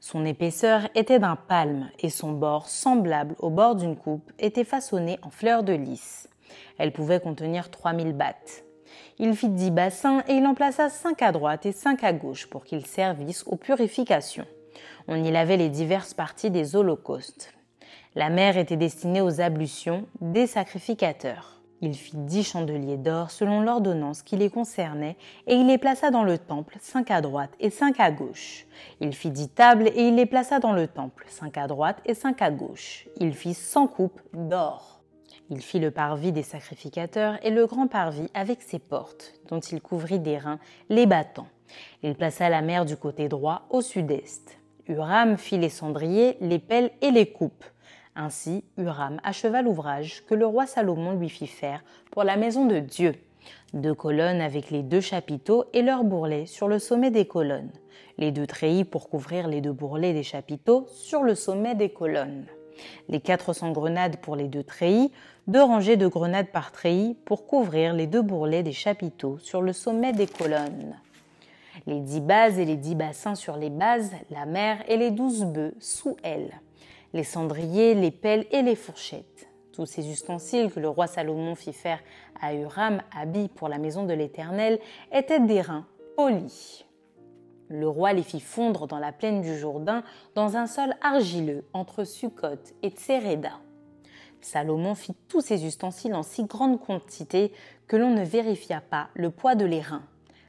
Son 0.00 0.24
épaisseur 0.24 0.88
était 0.96 1.20
d'un 1.20 1.36
palme 1.36 1.88
et 2.00 2.10
son 2.10 2.32
bord, 2.32 2.68
semblable 2.68 3.36
au 3.38 3.50
bord 3.50 3.76
d'une 3.76 3.96
coupe, 3.96 4.32
était 4.40 4.64
façonné 4.64 5.18
en 5.22 5.30
fleurs 5.30 5.62
de 5.62 5.72
lys. 5.72 6.28
Elle 6.78 6.92
pouvait 6.92 7.20
contenir 7.20 7.70
3000 7.70 8.12
battes. 8.12 8.64
Il 9.18 9.36
fit 9.36 9.48
dix 9.48 9.70
bassins 9.70 10.24
et 10.26 10.34
il 10.34 10.46
en 10.46 10.54
plaça 10.54 10.88
cinq 10.88 11.22
à 11.22 11.30
droite 11.30 11.66
et 11.66 11.72
cinq 11.72 12.02
à 12.02 12.12
gauche 12.12 12.48
pour 12.48 12.64
qu'ils 12.64 12.86
servissent 12.86 13.44
aux 13.46 13.56
purifications. 13.56 14.46
On 15.06 15.22
y 15.22 15.30
lavait 15.30 15.56
les 15.56 15.68
diverses 15.68 16.14
parties 16.14 16.50
des 16.50 16.74
holocaustes. 16.74 17.54
La 18.14 18.28
mer 18.28 18.58
était 18.58 18.76
destinée 18.76 19.20
aux 19.20 19.40
ablutions 19.40 20.06
des 20.20 20.46
sacrificateurs. 20.46 21.51
Il 21.84 21.94
fit 21.96 22.16
dix 22.16 22.44
chandeliers 22.44 22.96
d'or 22.96 23.32
selon 23.32 23.60
l'ordonnance 23.60 24.22
qui 24.22 24.36
les 24.36 24.50
concernait, 24.50 25.16
et 25.48 25.54
il 25.56 25.66
les 25.66 25.78
plaça 25.78 26.12
dans 26.12 26.22
le 26.22 26.38
temple, 26.38 26.76
cinq 26.80 27.10
à 27.10 27.20
droite 27.20 27.50
et 27.58 27.70
cinq 27.70 27.98
à 27.98 28.12
gauche. 28.12 28.66
Il 29.00 29.12
fit 29.12 29.30
dix 29.30 29.48
tables, 29.48 29.88
et 29.88 30.06
il 30.06 30.14
les 30.14 30.26
plaça 30.26 30.60
dans 30.60 30.72
le 30.72 30.86
temple, 30.86 31.26
cinq 31.28 31.58
à 31.58 31.66
droite 31.66 31.98
et 32.06 32.14
cinq 32.14 32.40
à 32.40 32.52
gauche. 32.52 33.08
Il 33.18 33.34
fit 33.34 33.54
cent 33.54 33.88
coupes 33.88 34.20
d'or. 34.32 35.00
Il 35.50 35.60
fit 35.60 35.80
le 35.80 35.90
parvis 35.90 36.30
des 36.30 36.44
sacrificateurs 36.44 37.36
et 37.44 37.50
le 37.50 37.66
grand 37.66 37.88
parvis 37.88 38.28
avec 38.32 38.62
ses 38.62 38.78
portes, 38.78 39.34
dont 39.48 39.58
il 39.58 39.80
couvrit 39.80 40.20
d'airain 40.20 40.60
les 40.88 41.06
battants. 41.06 41.48
Il 42.04 42.14
plaça 42.14 42.48
la 42.48 42.62
mer 42.62 42.84
du 42.84 42.96
côté 42.96 43.28
droit 43.28 43.62
au 43.70 43.80
sud-est. 43.80 44.56
Uram 44.86 45.36
fit 45.36 45.58
les 45.58 45.68
cendriers, 45.68 46.36
les 46.40 46.58
pelles 46.60 46.92
et 47.00 47.10
les 47.10 47.26
coupes. 47.32 47.64
Ainsi, 48.14 48.62
Uram 48.76 49.20
acheva 49.24 49.62
l'ouvrage 49.62 50.24
que 50.26 50.34
le 50.34 50.44
roi 50.44 50.66
Salomon 50.66 51.12
lui 51.12 51.30
fit 51.30 51.46
faire 51.46 51.82
pour 52.10 52.24
la 52.24 52.36
maison 52.36 52.66
de 52.66 52.78
Dieu. 52.78 53.14
Deux 53.72 53.94
colonnes 53.94 54.42
avec 54.42 54.70
les 54.70 54.82
deux 54.82 55.00
chapiteaux 55.00 55.64
et 55.72 55.80
leurs 55.80 56.04
bourrelets 56.04 56.44
sur 56.44 56.68
le 56.68 56.78
sommet 56.78 57.10
des 57.10 57.24
colonnes. 57.24 57.70
Les 58.18 58.30
deux 58.30 58.46
treillis 58.46 58.84
pour 58.84 59.08
couvrir 59.08 59.48
les 59.48 59.62
deux 59.62 59.72
bourrelets 59.72 60.12
des 60.12 60.22
chapiteaux 60.22 60.86
sur 60.92 61.22
le 61.22 61.34
sommet 61.34 61.74
des 61.74 61.88
colonnes. 61.88 62.44
Les 63.08 63.20
400 63.20 63.72
grenades 63.72 64.18
pour 64.18 64.36
les 64.36 64.48
deux 64.48 64.62
treillis, 64.62 65.10
deux 65.46 65.62
rangées 65.62 65.96
de 65.96 66.06
grenades 66.06 66.50
par 66.50 66.70
treillis 66.70 67.14
pour 67.24 67.46
couvrir 67.46 67.94
les 67.94 68.06
deux 68.06 68.22
bourrelets 68.22 68.62
des 68.62 68.72
chapiteaux 68.72 69.38
sur 69.38 69.62
le 69.62 69.72
sommet 69.72 70.12
des 70.12 70.26
colonnes. 70.26 70.96
Les 71.86 72.00
dix 72.00 72.20
bases 72.20 72.58
et 72.58 72.66
les 72.66 72.76
dix 72.76 72.94
bassins 72.94 73.34
sur 73.34 73.56
les 73.56 73.70
bases, 73.70 74.12
la 74.30 74.44
mer 74.44 74.84
et 74.88 74.98
les 74.98 75.10
douze 75.10 75.44
bœufs 75.44 75.74
sous 75.80 76.16
elles 76.22 76.52
les 77.12 77.24
cendriers, 77.24 77.94
les 77.94 78.10
pelles 78.10 78.46
et 78.50 78.62
les 78.62 78.76
fourchettes. 78.76 79.48
Tous 79.72 79.86
ces 79.86 80.10
ustensiles 80.10 80.70
que 80.70 80.80
le 80.80 80.88
roi 80.88 81.06
Salomon 81.06 81.54
fit 81.54 81.72
faire 81.72 82.00
à 82.40 82.54
Uram, 82.54 83.02
habit 83.16 83.48
pour 83.48 83.68
la 83.68 83.78
maison 83.78 84.04
de 84.04 84.12
l'Éternel, 84.12 84.78
étaient 85.12 85.40
d'airain 85.40 85.86
polis. 86.16 86.84
Le 87.68 87.88
roi 87.88 88.12
les 88.12 88.22
fit 88.22 88.40
fondre 88.40 88.86
dans 88.86 88.98
la 88.98 89.12
plaine 89.12 89.40
du 89.40 89.56
Jourdain, 89.56 90.04
dans 90.34 90.56
un 90.56 90.66
sol 90.66 90.94
argileux, 91.00 91.64
entre 91.72 92.04
Sukkot 92.04 92.58
et 92.82 92.90
Tsereda. 92.90 93.52
Salomon 94.42 94.94
fit 94.94 95.14
tous 95.28 95.40
ces 95.40 95.64
ustensiles 95.64 96.14
en 96.14 96.22
si 96.22 96.44
grande 96.44 96.80
quantité 96.80 97.52
que 97.86 97.96
l'on 97.96 98.10
ne 98.10 98.24
vérifia 98.24 98.82
pas 98.82 99.08
le 99.14 99.30
poids 99.30 99.54
de 99.54 99.64
l'airain. 99.64 100.02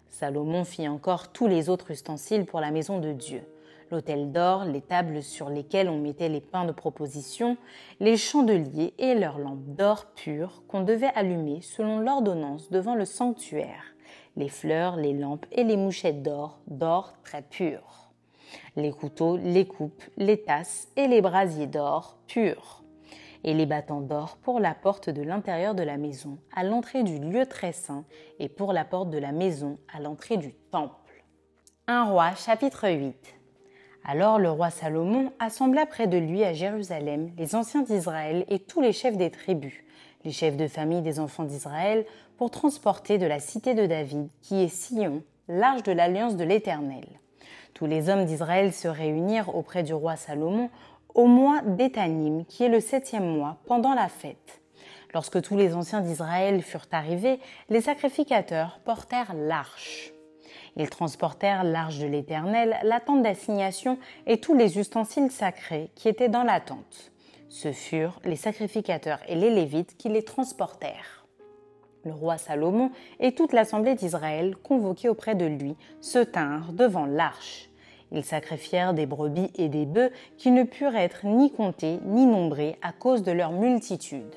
Salomon 0.10 0.66
fit 0.66 0.88
encore 0.88 1.32
tous 1.32 1.48
les 1.48 1.70
autres 1.70 1.92
ustensiles 1.92 2.46
pour 2.46 2.60
la 2.60 2.72
maison 2.72 3.00
de 3.00 3.14
Dieu 3.14 3.44
l'autel 3.94 4.32
d'or, 4.32 4.66
les 4.66 4.82
tables 4.82 5.22
sur 5.22 5.50
lesquelles 5.50 5.88
on 5.88 6.00
mettait 6.00 6.28
les 6.28 6.42
pains 6.42 6.66
de 6.66 6.72
proposition, 6.72 7.58
les 8.00 8.18
chandeliers 8.18 8.96
et 8.98 9.14
leurs 9.14 9.38
lampes 9.38 9.76
d'or 9.76 10.08
pur 10.16 10.64
qu'on 10.68 10.82
devait 10.82 11.12
allumer 11.14 11.62
selon 11.62 12.00
l'ordonnance 12.00 12.72
devant 12.72 12.96
le 12.96 13.06
sanctuaire, 13.06 13.84
les 14.36 14.50
fleurs, 14.50 14.96
les 14.96 15.14
lampes 15.14 15.46
et 15.52 15.64
les 15.64 15.78
mouchettes 15.78 16.24
d'or, 16.24 16.60
d'or 16.66 17.14
très 17.24 17.44
pur, 17.44 18.10
les 18.76 18.92
couteaux, 18.92 19.38
les 19.38 19.68
coupes, 19.68 20.04
les 20.18 20.42
tasses 20.42 20.88
et 20.98 21.08
les 21.08 21.22
brasiers 21.22 21.68
d'or 21.68 22.18
purs, 22.26 22.84
et 23.44 23.54
les 23.54 23.68
battants 23.68 24.02
d'or 24.02 24.38
pour 24.42 24.60
la 24.60 24.74
porte 24.74 25.12
de 25.12 25.22
l'intérieur 25.22 25.76
de 25.76 25.84
la 25.84 25.98
maison, 25.98 26.40
à 26.56 26.64
l'entrée 26.64 27.04
du 27.04 27.20
lieu 27.20 27.46
très 27.46 27.74
saint, 27.74 28.06
et 28.40 28.50
pour 28.50 28.74
la 28.74 28.86
porte 28.86 29.12
de 29.12 29.20
la 29.20 29.32
maison, 29.32 29.78
à 29.94 30.00
l'entrée 30.00 30.38
du 30.38 30.56
temple. 30.72 30.96
Un 31.86 32.06
roi 32.06 32.34
chapitre 32.34 32.90
8 32.90 33.43
alors 34.06 34.40
le 34.40 34.52
roi 34.52 34.70
Salomon 34.70 35.32
assembla 35.40 35.86
près 35.86 36.08
de 36.08 36.18
lui 36.18 36.44
à 36.44 36.54
Jérusalem 36.54 37.32
les 37.38 37.56
anciens 37.56 37.82
d'Israël 37.82 38.46
et 38.50 38.60
tous 38.60 38.82
les 38.82 38.92
chefs 38.92 39.18
des 39.18 39.32
tribus, 39.32 39.74
les 40.26 40.32
chefs 40.32 40.58
de 40.58 40.68
famille 40.68 41.02
des 41.02 41.20
enfants 41.20 41.44
d'Israël, 41.44 42.06
pour 42.38 42.52
transporter 42.52 43.18
de 43.18 43.26
la 43.26 43.40
cité 43.40 43.74
de 43.74 43.86
David, 43.86 44.28
qui 44.42 44.62
est 44.62 44.68
Sion, 44.68 45.24
l'arche 45.48 45.84
de 45.84 45.92
l'alliance 45.92 46.36
de 46.36 46.44
l'Éternel. 46.44 47.06
Tous 47.74 47.86
les 47.86 48.10
hommes 48.10 48.26
d'Israël 48.26 48.74
se 48.74 48.88
réunirent 48.88 49.56
auprès 49.56 49.84
du 49.84 49.94
roi 49.94 50.16
Salomon 50.16 50.70
au 51.14 51.28
mois 51.28 51.62
d'Étanim, 51.62 52.46
qui 52.46 52.64
est 52.64 52.70
le 52.70 52.80
septième 52.80 53.28
mois, 53.28 53.58
pendant 53.66 53.94
la 53.94 54.10
fête. 54.10 54.62
Lorsque 55.14 55.42
tous 55.42 55.56
les 55.56 55.76
anciens 55.76 56.02
d'Israël 56.02 56.62
furent 56.62 56.88
arrivés, 56.92 57.40
les 57.70 57.82
sacrificateurs 57.82 58.80
portèrent 58.84 59.34
l'arche. 59.36 60.13
Ils 60.76 60.90
transportèrent 60.90 61.64
l'arche 61.64 62.00
de 62.00 62.08
l'Éternel, 62.08 62.78
la 62.84 63.00
tente 63.00 63.22
d'assignation 63.22 63.98
et 64.26 64.40
tous 64.40 64.56
les 64.56 64.80
ustensiles 64.80 65.32
sacrés 65.32 65.92
qui 65.96 66.10
étaient 66.10 66.30
dans 66.30 66.44
la 66.44 66.60
tente. 66.60 67.12
Ce 67.50 67.72
furent 67.72 68.20
les 68.26 68.36
sacrificateurs 68.36 69.20
et 69.28 69.36
les 69.36 69.52
Lévites 69.52 69.96
qui 69.98 70.10
les 70.10 70.24
transportèrent. 70.24 71.26
Le 72.04 72.12
roi 72.12 72.38
Salomon 72.38 72.92
et 73.20 73.34
toute 73.34 73.54
l'assemblée 73.54 73.96
d'Israël, 73.96 74.56
convoqués 74.58 75.10
auprès 75.10 75.36
de 75.36 75.46
lui, 75.46 75.76
se 76.02 76.20
tinrent 76.20 76.74
devant 76.74 77.06
l'arche. 77.06 77.70
Ils 78.12 78.26
sacrifièrent 78.26 78.94
des 78.94 79.06
brebis 79.06 79.52
et 79.56 79.70
des 79.70 79.86
bœufs 79.86 80.12
qui 80.38 80.52
ne 80.52 80.64
purent 80.64 80.96
être 80.96 81.26
ni 81.26 81.52
comptés 81.52 82.00
ni 82.04 82.26
nombrés 82.26 82.78
à 82.82 82.92
cause 82.92 83.24
de 83.24 83.32
leur 83.32 83.52
multitude. 83.52 84.36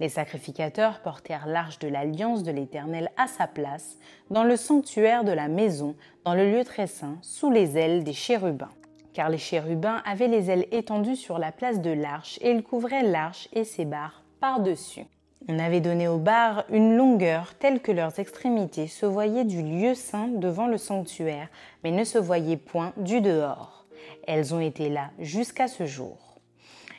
Les 0.00 0.08
sacrificateurs 0.08 1.00
portèrent 1.00 1.46
l'arche 1.46 1.78
de 1.78 1.88
l'alliance 1.88 2.42
de 2.42 2.50
l'Éternel 2.50 3.10
à 3.16 3.26
sa 3.26 3.46
place, 3.46 3.98
dans 4.30 4.44
le 4.44 4.56
sanctuaire 4.56 5.24
de 5.24 5.32
la 5.32 5.48
maison, 5.48 5.94
dans 6.24 6.34
le 6.34 6.50
lieu 6.50 6.64
très 6.64 6.86
saint, 6.86 7.18
sous 7.22 7.50
les 7.50 7.76
ailes 7.78 8.04
des 8.04 8.12
chérubins. 8.12 8.72
Car 9.12 9.28
les 9.28 9.38
chérubins 9.38 10.02
avaient 10.04 10.28
les 10.28 10.50
ailes 10.50 10.66
étendues 10.72 11.16
sur 11.16 11.38
la 11.38 11.52
place 11.52 11.80
de 11.80 11.90
l'arche, 11.90 12.38
et 12.42 12.50
ils 12.50 12.62
couvraient 12.62 13.02
l'arche 13.02 13.48
et 13.52 13.64
ses 13.64 13.84
barres 13.84 14.24
par-dessus. 14.40 15.06
On 15.46 15.58
avait 15.58 15.80
donné 15.80 16.08
aux 16.08 16.18
barres 16.18 16.64
une 16.70 16.96
longueur 16.96 17.54
telle 17.54 17.80
que 17.80 17.92
leurs 17.92 18.18
extrémités 18.18 18.86
se 18.86 19.04
voyaient 19.04 19.44
du 19.44 19.62
lieu 19.62 19.94
saint 19.94 20.28
devant 20.28 20.66
le 20.66 20.78
sanctuaire, 20.78 21.48
mais 21.82 21.90
ne 21.90 22.04
se 22.04 22.16
voyaient 22.16 22.56
point 22.56 22.94
du 22.96 23.20
dehors. 23.20 23.84
Elles 24.26 24.54
ont 24.54 24.60
été 24.60 24.88
là 24.88 25.10
jusqu'à 25.18 25.68
ce 25.68 25.84
jour. 25.84 26.33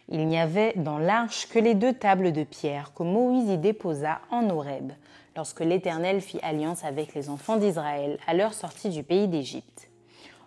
Il 0.09 0.27
n'y 0.27 0.37
avait 0.37 0.73
dans 0.75 0.99
l'arche 0.99 1.47
que 1.49 1.57
les 1.57 1.73
deux 1.73 1.93
tables 1.93 2.31
de 2.31 2.43
pierre 2.43 2.93
que 2.93 3.01
Moïse 3.01 3.49
y 3.49 3.57
déposa 3.57 4.21
en 4.29 4.49
Horeb, 4.49 4.91
lorsque 5.35 5.61
l'Éternel 5.61 6.21
fit 6.21 6.39
alliance 6.43 6.83
avec 6.83 7.15
les 7.15 7.29
enfants 7.29 7.57
d'Israël 7.57 8.19
à 8.27 8.35
leur 8.35 8.53
sortie 8.53 8.89
du 8.89 9.01
pays 9.01 9.27
d'Égypte. 9.27 9.89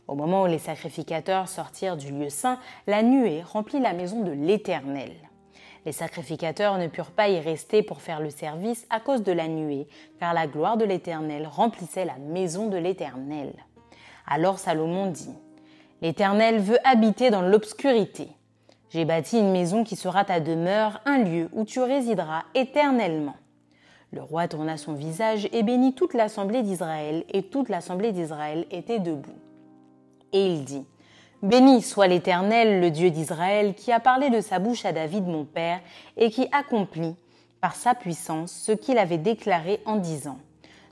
Au 0.07 0.15
moment 0.15 0.45
où 0.45 0.47
les 0.47 0.59
sacrificateurs 0.59 1.49
sortirent 1.49 1.97
du 1.97 2.13
lieu 2.13 2.31
saint, 2.31 2.59
la 2.87 3.03
nuée 3.03 3.43
remplit 3.43 3.81
la 3.81 3.93
maison 3.93 4.23
de 4.23 4.31
l'Éternel. 4.31 5.13
Les 5.85 5.93
sacrificateurs 5.93 6.79
ne 6.79 6.87
purent 6.87 7.11
pas 7.11 7.29
y 7.29 7.41
rester 7.41 7.83
pour 7.83 8.01
faire 8.01 8.21
le 8.21 8.31
service 8.31 8.87
à 8.91 9.01
cause 9.01 9.23
de 9.23 9.33
la 9.33 9.49
nuée, 9.49 9.89
car 10.21 10.35
la 10.35 10.47
gloire 10.47 10.77
de 10.77 10.85
l'Éternel 10.85 11.47
remplissait 11.47 12.05
la 12.05 12.17
maison 12.19 12.69
de 12.69 12.77
l'Éternel. 12.77 13.53
Alors 14.27 14.59
Salomon 14.59 15.07
dit, 15.07 15.35
L'Éternel 16.01 16.61
veut 16.61 16.79
habiter 16.85 17.31
dans 17.31 17.43
l'obscurité. 17.43 18.29
J'ai 18.91 19.05
bâti 19.05 19.39
une 19.39 19.53
maison 19.53 19.85
qui 19.85 19.97
sera 19.97 20.25
ta 20.25 20.41
demeure, 20.41 21.01
un 21.05 21.19
lieu 21.19 21.49
où 21.53 21.65
tu 21.65 21.81
résideras 21.81 22.45
éternellement. 22.55 23.37
Le 24.13 24.23
roi 24.23 24.49
tourna 24.49 24.79
son 24.79 24.95
visage 24.95 25.49
et 25.53 25.63
bénit 25.63 25.95
toute 25.95 26.15
l'assemblée 26.15 26.63
d'Israël, 26.63 27.25
et 27.33 27.43
toute 27.43 27.69
l'assemblée 27.69 28.13
d'Israël 28.13 28.67
était 28.71 28.99
debout. 28.99 29.37
Et 30.33 30.47
il 30.47 30.65
dit, 30.65 30.87
Béni 31.43 31.83
soit 31.83 32.07
l'Éternel, 32.07 32.81
le 32.81 32.91
Dieu 32.91 33.11
d'Israël, 33.11 33.75
qui 33.75 33.93
a 33.93 34.01
parlé 34.01 34.31
de 34.31 34.41
sa 34.41 34.59
bouche 34.59 34.85
à 34.85 34.93
David 34.93 35.27
mon 35.27 35.45
père, 35.45 35.81
et 36.17 36.31
qui 36.31 36.49
accomplit 36.51 37.15
par 37.61 37.75
sa 37.75 37.95
puissance 37.95 38.51
ce 38.53 38.73
qu'il 38.73 38.99
avait 38.99 39.19
déclaré 39.19 39.81
en 39.85 39.97
disant, 39.97 40.39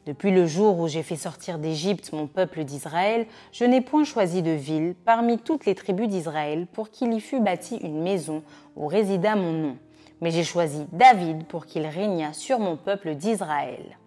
depuis 0.06 0.30
le 0.30 0.46
jour 0.46 0.78
où 0.78 0.86
j'ai 0.86 1.02
fait 1.02 1.16
sortir 1.16 1.58
d'Égypte 1.58 2.12
mon 2.12 2.28
peuple 2.28 2.62
d'Israël, 2.62 3.26
je 3.50 3.64
n'ai 3.64 3.80
point 3.80 4.04
choisi 4.04 4.40
de 4.40 4.52
ville 4.52 4.94
parmi 5.04 5.38
toutes 5.38 5.66
les 5.66 5.74
tribus 5.74 6.08
d'Israël 6.08 6.68
pour 6.72 6.90
qu'il 6.90 7.12
y 7.12 7.20
fût 7.20 7.40
bâti 7.40 7.76
une 7.76 8.00
maison 8.00 8.44
où 8.76 8.86
résida 8.86 9.34
mon 9.34 9.52
nom. 9.52 9.76
Mais 10.20 10.30
j'ai 10.30 10.44
choisi 10.44 10.86
David 10.92 11.44
pour 11.46 11.66
qu'il 11.66 11.86
régnât 11.86 12.32
sur 12.32 12.60
mon 12.60 12.76
peuple 12.76 13.16
d'Israël. 13.16 13.98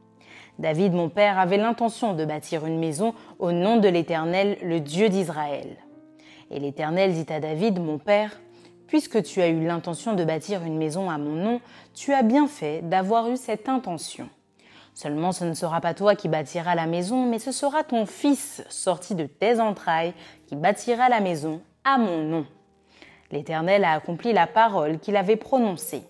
David, 0.58 0.94
mon 0.94 1.10
père, 1.10 1.38
avait 1.38 1.58
l'intention 1.58 2.13
de 2.13 2.25
bâtir 2.25 2.65
une 2.65 2.79
maison 2.79 3.13
au 3.38 3.51
nom 3.51 3.77
de 3.77 3.88
l'Éternel, 3.88 4.58
le 4.63 4.79
Dieu 4.79 5.10
d'Israël. 5.10 5.77
Et 6.50 6.60
l'Éternel 6.60 7.13
dit 7.13 7.32
à 7.32 7.39
David, 7.39 7.79
mon 7.79 7.98
père, 7.98 8.39
Puisque 8.89 9.22
tu 9.22 9.39
as 9.39 9.50
eu 9.50 9.63
l'intention 9.63 10.15
de 10.15 10.24
bâtir 10.24 10.63
une 10.63 10.75
maison 10.75 11.12
à 11.12 11.20
mon 11.20 11.36
nom, 11.36 11.62
tu 11.94 12.12
as 12.12 12.24
bien 12.24 12.48
fait 12.48 12.82
d'avoir 12.82 13.29
eu 13.29 13.38
cette 13.38 13.70
intention. 13.70 14.27
Seulement 15.01 15.32
ce 15.32 15.46
ne 15.46 15.53
sera 15.53 15.79
pas 15.79 15.94
toi 15.94 16.13
qui 16.13 16.27
bâtiras 16.27 16.75
la 16.75 16.86
maison, 16.86 17.25
mais 17.25 17.39
ce 17.39 17.53
sera 17.53 17.86
ton 17.86 18.06
fils, 18.06 18.65
sorti 18.68 19.15
de 19.15 19.27
tes 19.27 19.62
entrailles, 19.62 20.13
qui 20.46 20.58
bâtira 20.58 21.08
la 21.08 21.22
maison 21.22 21.62
à 21.86 21.98
mon 21.98 22.18
nom. 22.18 22.46
L'Éternel 23.32 23.86
a 23.86 23.94
accompli 23.94 24.34
la 24.34 24.46
parole 24.46 25.00
qu'il 25.00 25.15
avait 25.15 25.38
prononcée. 25.38 26.01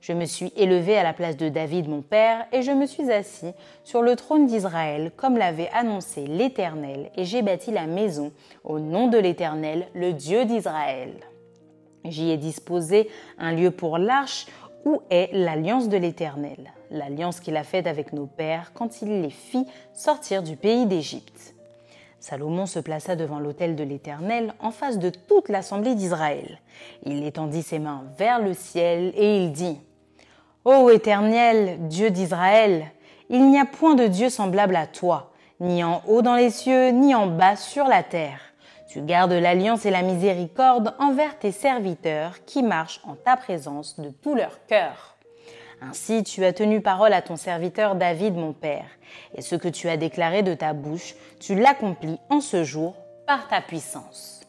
Je 0.00 0.14
me 0.14 0.24
suis 0.24 0.50
élevé 0.56 0.96
à 0.96 1.02
la 1.02 1.12
place 1.12 1.36
de 1.36 1.50
David 1.50 1.90
mon 1.90 2.00
père, 2.00 2.46
et 2.50 2.62
je 2.62 2.72
me 2.72 2.86
suis 2.86 3.12
assis 3.12 3.52
sur 3.84 4.00
le 4.00 4.16
trône 4.16 4.46
d'Israël, 4.46 5.12
comme 5.14 5.36
l'avait 5.36 5.68
annoncé 5.74 6.26
l'Éternel, 6.26 7.10
et 7.18 7.26
j'ai 7.26 7.42
bâti 7.42 7.70
la 7.70 7.86
maison 7.86 8.32
au 8.64 8.78
nom 8.78 9.08
de 9.08 9.18
l'Éternel, 9.18 9.88
le 9.92 10.14
Dieu 10.14 10.46
d'Israël. 10.46 11.12
J'y 12.06 12.30
ai 12.30 12.38
disposé 12.38 13.10
un 13.36 13.52
lieu 13.52 13.72
pour 13.72 13.98
l'arche 13.98 14.46
où 14.86 15.02
est 15.10 15.28
l'alliance 15.34 15.90
de 15.90 15.98
l'Éternel, 15.98 16.72
l'alliance 16.90 17.40
qu'il 17.40 17.56
a 17.56 17.64
faite 17.64 17.86
avec 17.86 18.12
nos 18.12 18.26
pères 18.26 18.72
quand 18.74 19.02
il 19.02 19.22
les 19.22 19.30
fit 19.30 19.66
sortir 19.92 20.42
du 20.42 20.56
pays 20.56 20.86
d'Égypte. 20.86 21.54
Salomon 22.20 22.66
se 22.66 22.80
plaça 22.80 23.14
devant 23.14 23.38
l'autel 23.38 23.76
de 23.76 23.84
l'Éternel 23.84 24.52
en 24.60 24.70
face 24.70 24.98
de 24.98 25.10
toute 25.10 25.48
l'assemblée 25.48 25.94
d'Israël. 25.94 26.60
Il 27.04 27.24
étendit 27.24 27.62
ses 27.62 27.78
mains 27.78 28.04
vers 28.16 28.40
le 28.40 28.54
ciel 28.54 29.12
et 29.16 29.44
il 29.44 29.52
dit 29.52 29.78
Ô 30.64 30.90
Éternel, 30.90 31.88
Dieu 31.88 32.10
d'Israël, 32.10 32.86
il 33.30 33.48
n'y 33.48 33.58
a 33.58 33.64
point 33.64 33.94
de 33.94 34.06
Dieu 34.06 34.30
semblable 34.30 34.76
à 34.76 34.86
toi, 34.86 35.32
ni 35.60 35.84
en 35.84 36.02
haut 36.08 36.22
dans 36.22 36.34
les 36.34 36.50
cieux, 36.50 36.88
ni 36.88 37.14
en 37.14 37.26
bas 37.26 37.56
sur 37.56 37.86
la 37.86 38.02
terre. 38.02 38.40
Tu 38.88 39.02
gardes 39.02 39.32
l'alliance 39.32 39.84
et 39.84 39.90
la 39.90 40.02
miséricorde 40.02 40.94
envers 40.98 41.38
tes 41.38 41.52
serviteurs 41.52 42.44
qui 42.46 42.62
marchent 42.62 43.00
en 43.04 43.14
ta 43.14 43.36
présence 43.36 44.00
de 44.00 44.08
tout 44.08 44.34
leur 44.34 44.64
cœur. 44.66 45.17
Ainsi 45.80 46.24
tu 46.24 46.44
as 46.44 46.52
tenu 46.52 46.80
parole 46.80 47.12
à 47.12 47.22
ton 47.22 47.36
serviteur 47.36 47.94
David 47.94 48.34
mon 48.34 48.52
père, 48.52 48.86
et 49.34 49.42
ce 49.42 49.54
que 49.54 49.68
tu 49.68 49.88
as 49.88 49.96
déclaré 49.96 50.42
de 50.42 50.54
ta 50.54 50.72
bouche, 50.72 51.14
tu 51.38 51.54
l'accomplis 51.54 52.18
en 52.30 52.40
ce 52.40 52.64
jour 52.64 52.96
par 53.26 53.46
ta 53.46 53.60
puissance. 53.60 54.40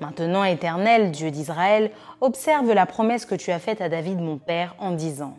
Maintenant, 0.00 0.44
Éternel, 0.44 1.10
Dieu 1.10 1.32
d'Israël, 1.32 1.90
observe 2.20 2.72
la 2.72 2.86
promesse 2.86 3.26
que 3.26 3.34
tu 3.34 3.50
as 3.50 3.58
faite 3.58 3.80
à 3.80 3.88
David 3.88 4.20
mon 4.20 4.38
père 4.38 4.76
en 4.78 4.92
disant 4.92 5.36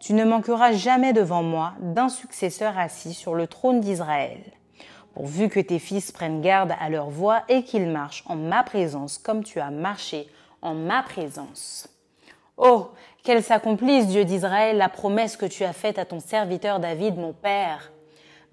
Tu 0.00 0.14
ne 0.14 0.24
manqueras 0.24 0.72
jamais 0.72 1.12
devant 1.12 1.42
moi 1.42 1.74
d'un 1.80 2.08
successeur 2.08 2.78
assis 2.78 3.12
sur 3.12 3.34
le 3.34 3.46
trône 3.46 3.80
d'Israël, 3.80 4.40
pourvu 5.12 5.50
que 5.50 5.60
tes 5.60 5.78
fils 5.78 6.12
prennent 6.12 6.40
garde 6.40 6.72
à 6.80 6.88
leur 6.88 7.10
voix 7.10 7.42
et 7.50 7.62
qu'ils 7.62 7.88
marchent 7.88 8.24
en 8.26 8.36
ma 8.36 8.62
présence 8.62 9.18
comme 9.18 9.44
tu 9.44 9.60
as 9.60 9.70
marché 9.70 10.26
en 10.62 10.74
ma 10.74 11.02
présence. 11.02 11.88
Oh, 12.56 12.88
qu'elle 13.28 13.44
s'accomplisse, 13.44 14.06
Dieu 14.06 14.24
d'Israël, 14.24 14.78
la 14.78 14.88
promesse 14.88 15.36
que 15.36 15.44
tu 15.44 15.62
as 15.62 15.74
faite 15.74 15.98
à 15.98 16.06
ton 16.06 16.18
serviteur 16.18 16.80
David, 16.80 17.18
mon 17.18 17.34
père. 17.34 17.92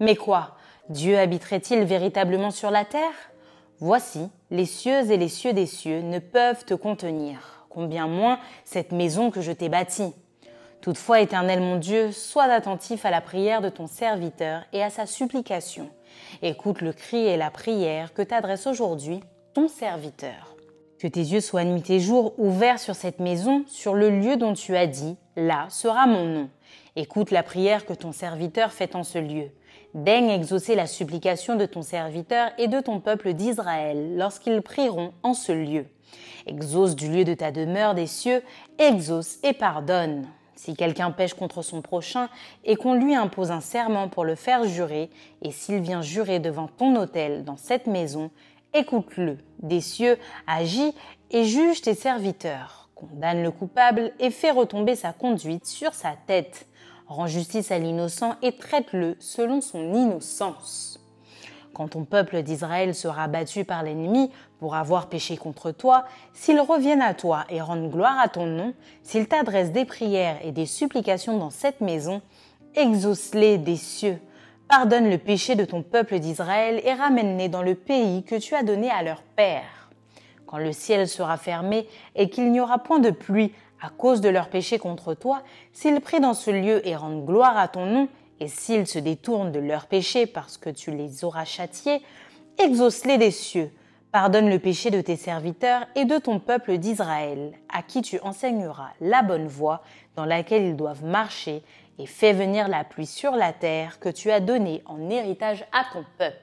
Mais 0.00 0.16
quoi? 0.16 0.54
Dieu 0.90 1.18
habiterait-il 1.18 1.84
véritablement 1.84 2.50
sur 2.50 2.70
la 2.70 2.84
terre? 2.84 3.32
Voici, 3.78 4.28
les 4.50 4.66
cieux 4.66 5.10
et 5.10 5.16
les 5.16 5.30
cieux 5.30 5.54
des 5.54 5.64
cieux 5.64 6.02
ne 6.02 6.18
peuvent 6.18 6.66
te 6.66 6.74
contenir, 6.74 7.64
combien 7.70 8.06
moins 8.06 8.38
cette 8.66 8.92
maison 8.92 9.30
que 9.30 9.40
je 9.40 9.52
t'ai 9.52 9.70
bâtie. 9.70 10.12
Toutefois, 10.82 11.20
Éternel 11.20 11.60
mon 11.60 11.76
Dieu, 11.76 12.12
sois 12.12 12.44
attentif 12.44 13.06
à 13.06 13.10
la 13.10 13.22
prière 13.22 13.62
de 13.62 13.70
ton 13.70 13.86
serviteur 13.86 14.64
et 14.74 14.82
à 14.82 14.90
sa 14.90 15.06
supplication. 15.06 15.88
Écoute 16.42 16.82
le 16.82 16.92
cri 16.92 17.26
et 17.26 17.38
la 17.38 17.50
prière 17.50 18.12
que 18.12 18.20
t'adresse 18.20 18.66
aujourd'hui 18.66 19.20
ton 19.54 19.68
serviteur. 19.68 20.55
Que 20.98 21.06
tes 21.06 21.20
yeux 21.20 21.42
soient 21.42 21.64
nuit 21.64 21.90
et 21.90 22.00
jour 22.00 22.32
ouverts 22.38 22.78
sur 22.78 22.94
cette 22.94 23.20
maison, 23.20 23.64
sur 23.66 23.94
le 23.94 24.08
lieu 24.08 24.36
dont 24.36 24.54
tu 24.54 24.76
as 24.76 24.86
dit, 24.86 25.16
là 25.36 25.66
sera 25.68 26.06
mon 26.06 26.24
nom. 26.24 26.48
Écoute 26.96 27.30
la 27.30 27.42
prière 27.42 27.84
que 27.84 27.92
ton 27.92 28.12
serviteur 28.12 28.72
fait 28.72 28.96
en 28.96 29.02
ce 29.02 29.18
lieu. 29.18 29.50
Daigne 29.92 30.30
exaucer 30.30 30.74
la 30.74 30.86
supplication 30.86 31.56
de 31.56 31.66
ton 31.66 31.82
serviteur 31.82 32.50
et 32.56 32.68
de 32.68 32.80
ton 32.80 33.00
peuple 33.00 33.34
d'Israël 33.34 34.16
lorsqu'ils 34.16 34.62
prieront 34.62 35.12
en 35.22 35.34
ce 35.34 35.52
lieu. 35.52 35.84
Exauce 36.46 36.96
du 36.96 37.10
lieu 37.10 37.24
de 37.24 37.34
ta 37.34 37.50
demeure 37.50 37.94
des 37.94 38.06
cieux, 38.06 38.42
exauce 38.78 39.38
et 39.42 39.52
pardonne. 39.52 40.26
Si 40.54 40.74
quelqu'un 40.74 41.10
pêche 41.10 41.34
contre 41.34 41.60
son 41.60 41.82
prochain 41.82 42.30
et 42.64 42.76
qu'on 42.76 42.94
lui 42.94 43.14
impose 43.14 43.50
un 43.50 43.60
serment 43.60 44.08
pour 44.08 44.24
le 44.24 44.34
faire 44.34 44.64
jurer, 44.64 45.10
et 45.42 45.50
s'il 45.50 45.80
vient 45.80 46.00
jurer 46.00 46.40
devant 46.40 46.68
ton 46.68 46.96
autel 46.96 47.44
dans 47.44 47.58
cette 47.58 47.86
maison, 47.86 48.30
écoute-le, 48.76 49.38
des 49.60 49.80
cieux, 49.80 50.18
agis 50.46 50.94
et 51.30 51.44
juge 51.44 51.80
tes 51.80 51.94
serviteurs, 51.94 52.88
condamne 52.94 53.42
le 53.42 53.50
coupable 53.50 54.12
et 54.18 54.30
fais 54.30 54.50
retomber 54.50 54.96
sa 54.96 55.12
conduite 55.12 55.66
sur 55.66 55.94
sa 55.94 56.14
tête, 56.26 56.66
rends 57.06 57.26
justice 57.26 57.70
à 57.70 57.78
l'innocent 57.78 58.36
et 58.42 58.56
traite-le 58.56 59.16
selon 59.18 59.60
son 59.60 59.94
innocence. 59.94 61.00
Quand 61.72 61.88
ton 61.88 62.04
peuple 62.04 62.42
d'Israël 62.42 62.94
sera 62.94 63.28
battu 63.28 63.64
par 63.64 63.82
l'ennemi 63.82 64.30
pour 64.58 64.74
avoir 64.76 65.08
péché 65.08 65.36
contre 65.36 65.72
toi, 65.72 66.06
s'ils 66.32 66.60
reviennent 66.60 67.02
à 67.02 67.12
toi 67.12 67.44
et 67.50 67.60
rendent 67.60 67.90
gloire 67.90 68.18
à 68.18 68.28
ton 68.28 68.46
nom, 68.46 68.72
s'ils 69.02 69.28
t'adressent 69.28 69.72
des 69.72 69.84
prières 69.84 70.38
et 70.42 70.52
des 70.52 70.64
supplications 70.64 71.36
dans 71.36 71.50
cette 71.50 71.82
maison, 71.82 72.22
exauce-les 72.74 73.58
des 73.58 73.76
cieux, 73.76 74.18
Pardonne 74.68 75.08
le 75.08 75.18
péché 75.18 75.54
de 75.54 75.64
ton 75.64 75.82
peuple 75.82 76.18
d'Israël 76.18 76.80
et 76.84 76.92
ramène-les 76.92 77.48
dans 77.48 77.62
le 77.62 77.76
pays 77.76 78.24
que 78.24 78.34
tu 78.34 78.56
as 78.56 78.64
donné 78.64 78.90
à 78.90 79.04
leur 79.04 79.22
père. 79.22 79.90
Quand 80.44 80.58
le 80.58 80.72
ciel 80.72 81.06
sera 81.06 81.36
fermé 81.36 81.86
et 82.16 82.28
qu'il 82.28 82.50
n'y 82.50 82.60
aura 82.60 82.78
point 82.78 82.98
de 82.98 83.10
pluie 83.10 83.52
à 83.80 83.90
cause 83.90 84.20
de 84.20 84.28
leur 84.28 84.48
péché 84.48 84.80
contre 84.80 85.14
toi, 85.14 85.42
s'ils 85.72 86.00
prient 86.00 86.20
dans 86.20 86.34
ce 86.34 86.50
lieu 86.50 86.86
et 86.86 86.96
rendent 86.96 87.24
gloire 87.24 87.56
à 87.56 87.68
ton 87.68 87.86
nom, 87.86 88.08
et 88.40 88.48
s'ils 88.48 88.88
se 88.88 88.98
détournent 88.98 89.52
de 89.52 89.60
leur 89.60 89.86
péché 89.86 90.26
parce 90.26 90.58
que 90.58 90.70
tu 90.70 90.90
les 90.90 91.24
auras 91.24 91.44
châtiés, 91.44 92.02
exauce-les 92.58 93.18
des 93.18 93.30
cieux, 93.30 93.70
pardonne 94.10 94.50
le 94.50 94.58
péché 94.58 94.90
de 94.90 95.00
tes 95.00 95.16
serviteurs 95.16 95.86
et 95.94 96.06
de 96.06 96.18
ton 96.18 96.40
peuple 96.40 96.78
d'Israël, 96.78 97.52
à 97.72 97.82
qui 97.82 98.02
tu 98.02 98.18
enseigneras 98.20 98.90
la 99.00 99.22
bonne 99.22 99.46
voie 99.46 99.82
dans 100.16 100.24
laquelle 100.24 100.64
ils 100.64 100.76
doivent 100.76 101.04
marcher, 101.04 101.62
et 101.98 102.06
fais 102.06 102.32
venir 102.32 102.68
la 102.68 102.84
pluie 102.84 103.06
sur 103.06 103.32
la 103.32 103.52
terre 103.52 103.98
que 104.00 104.08
tu 104.08 104.30
as 104.30 104.40
donnée 104.40 104.82
en 104.86 105.08
héritage 105.10 105.64
à 105.72 105.84
ton 105.92 106.04
peuple. 106.18 106.36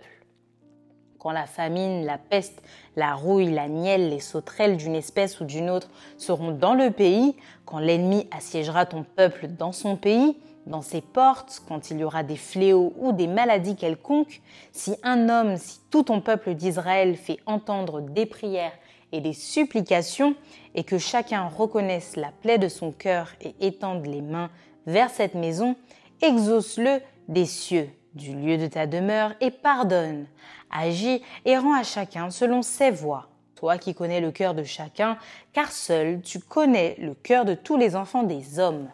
Quand 1.20 1.32
la 1.32 1.46
famine, 1.46 2.06
la 2.06 2.18
peste, 2.18 2.62
la 2.98 3.16
rouille, 3.16 3.52
la 3.52 3.70
nielle, 3.70 4.10
les 4.10 4.20
sauterelles 4.20 4.76
d'une 4.76 4.96
espèce 4.96 5.40
ou 5.40 5.46
d'une 5.46 5.70
autre 5.70 5.90
seront 6.18 6.52
dans 6.52 6.74
le 6.74 6.92
pays, 6.92 7.38
quand 7.66 7.80
l'ennemi 7.80 8.28
assiégera 8.32 8.86
ton 8.86 9.04
peuple 9.04 9.48
dans 9.48 9.72
son 9.72 9.96
pays, 9.96 10.38
dans 10.66 10.82
ses 10.82 11.02
portes, 11.02 11.62
quand 11.68 11.92
il 11.92 12.00
y 12.00 12.04
aura 12.04 12.24
des 12.24 12.36
fléaux 12.36 12.94
ou 12.98 13.14
des 13.14 13.28
maladies 13.28 13.76
quelconques, 13.76 14.42
si 14.72 14.96
un 15.04 15.30
homme, 15.30 15.58
si 15.58 15.80
tout 15.90 16.04
ton 16.04 16.20
peuple 16.20 16.56
d'Israël 16.56 17.16
fait 17.16 17.40
entendre 17.46 18.02
des 18.02 18.26
prières 18.26 18.78
et 19.12 19.22
des 19.22 19.34
supplications, 19.34 20.36
et 20.76 20.84
que 20.84 20.98
chacun 20.98 21.48
reconnaisse 21.48 22.16
la 22.16 22.32
plaie 22.42 22.58
de 22.58 22.68
son 22.68 22.92
cœur 22.92 23.32
et 23.42 23.56
étende 23.62 24.06
les 24.08 24.22
mains 24.22 24.50
vers 24.86 25.10
cette 25.10 25.36
maison, 25.36 25.76
exauce-le 26.22 27.02
des 27.28 27.46
cieux, 27.46 27.90
du 28.14 28.36
lieu 28.36 28.58
de 28.58 28.68
ta 28.68 28.88
demeure, 28.88 29.34
et 29.42 29.52
pardonne. 29.52 30.26
Agis 30.72 31.22
et 31.46 31.58
rends 31.58 31.76
à 31.76 31.84
chacun 31.84 32.30
selon 32.30 32.62
ses 32.62 32.92
voies. 32.92 33.28
Toi 33.56 33.78
qui 33.78 33.94
connais 33.94 34.20
le 34.20 34.32
cœur 34.32 34.54
de 34.54 34.64
chacun, 34.64 35.18
car 35.54 35.72
seul 35.72 36.22
tu 36.22 36.40
connais 36.40 36.96
le 37.00 37.14
cœur 37.14 37.46
de 37.46 37.54
tous 37.54 37.78
les 37.78 37.96
enfants 37.96 38.24
des 38.24 38.60
hommes. 38.60 38.90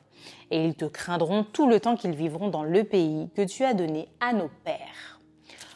Et 0.52 0.66
ils 0.66 0.76
te 0.76 0.86
craindront 0.86 1.44
tout 1.44 1.68
le 1.68 1.80
temps 1.80 1.96
qu'ils 1.96 2.16
vivront 2.16 2.50
dans 2.50 2.64
le 2.64 2.84
pays 2.84 3.30
que 3.36 3.42
tu 3.42 3.64
as 3.64 3.74
donné 3.74 4.10
à 4.20 4.34
nos 4.34 4.50
pères. 4.64 5.20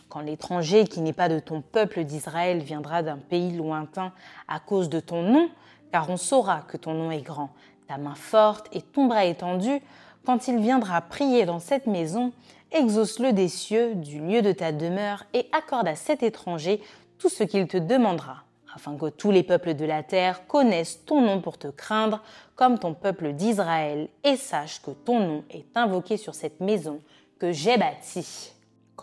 Quand 0.10 0.22
l'étranger 0.22 0.86
qui 0.86 1.02
n'est 1.02 1.14
pas 1.14 1.30
de 1.30 1.40
ton 1.40 1.62
peuple 1.62 2.04
d'Israël 2.04 2.60
viendra 2.60 3.02
d'un 3.02 3.18
pays 3.18 3.52
lointain 3.52 4.14
à 4.48 4.60
cause 4.60 4.90
de 4.90 5.00
ton 5.00 5.24
nom, 5.24 5.50
car 5.92 6.10
on 6.10 6.18
saura 6.18 6.62
que 6.62 6.78
ton 6.78 6.94
nom 6.94 7.10
est 7.10 7.22
grand, 7.22 7.50
ta 7.88 7.98
main 7.98 8.16
forte 8.16 8.68
et 8.74 8.82
ton 8.82 9.08
bras 9.08 9.26
étendu, 9.26 9.82
quand 10.26 10.48
il 10.48 10.58
viendra 10.58 11.02
prier 11.02 11.46
dans 11.46 11.60
cette 11.60 11.88
maison, 11.88 12.32
exauce-le 12.72 13.34
des 13.34 13.48
cieux, 13.48 13.96
du 13.96 14.20
lieu 14.20 14.42
de 14.42 14.52
ta 14.52 14.72
demeure, 14.72 15.26
et 15.34 15.48
accorde 15.52 15.88
à 15.88 15.96
cet 15.96 16.24
étranger 16.24 16.82
tout 17.18 17.30
ce 17.30 17.44
qu'il 17.44 17.68
te 17.68 17.78
demandera, 17.78 18.44
afin 18.76 18.98
que 18.98 19.10
tous 19.10 19.32
les 19.32 19.44
peuples 19.44 19.76
de 19.76 19.86
la 19.86 20.04
terre 20.04 20.48
connaissent 20.48 21.06
ton 21.06 21.22
nom 21.22 21.42
pour 21.42 21.58
te 21.58 21.68
craindre, 21.68 22.22
comme 22.56 22.80
ton 22.80 22.94
peuple 22.94 23.34
d'Israël, 23.34 24.10
et 24.24 24.36
sache 24.36 24.82
que 24.82 24.92
ton 24.92 25.20
nom 25.20 25.44
est 25.50 25.66
invoqué 25.76 26.18
sur 26.18 26.36
cette 26.36 26.60
maison 26.60 27.02
que 27.40 27.52
j'ai 27.52 27.78
bâtie. 27.78 28.54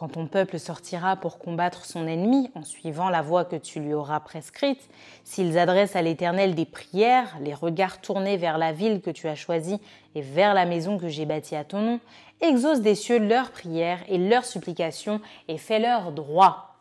Quand 0.01 0.09
ton 0.09 0.27
peuple 0.27 0.59
sortira 0.59 1.15
pour 1.17 1.39
combattre 1.39 1.85
son 1.85 2.07
ennemi 2.07 2.51
en 2.55 2.65
suivant 2.65 3.11
la 3.11 3.21
voie 3.21 3.45
que 3.45 3.57
tu 3.57 3.81
lui 3.81 3.93
auras 3.93 4.19
prescrite, 4.21 4.81
s'ils 5.25 5.59
adressent 5.59 5.95
à 5.95 6.01
l'Éternel 6.01 6.55
des 6.55 6.65
prières, 6.65 7.37
les 7.43 7.53
regards 7.53 8.01
tournés 8.01 8.39
vers 8.39 8.57
la 8.57 8.73
ville 8.73 9.03
que 9.03 9.11
tu 9.11 9.29
as 9.29 9.35
choisie 9.35 9.79
et 10.15 10.23
vers 10.23 10.55
la 10.55 10.65
maison 10.65 10.97
que 10.97 11.09
j'ai 11.09 11.27
bâtie 11.27 11.55
à 11.55 11.65
ton 11.65 11.83
nom, 11.83 12.01
exauce 12.41 12.81
des 12.81 12.95
cieux 12.95 13.19
leurs 13.19 13.51
prières 13.51 14.01
et 14.09 14.17
leurs 14.17 14.47
supplications 14.47 15.21
et 15.49 15.59
fais-leur 15.59 16.13
droit. 16.13 16.77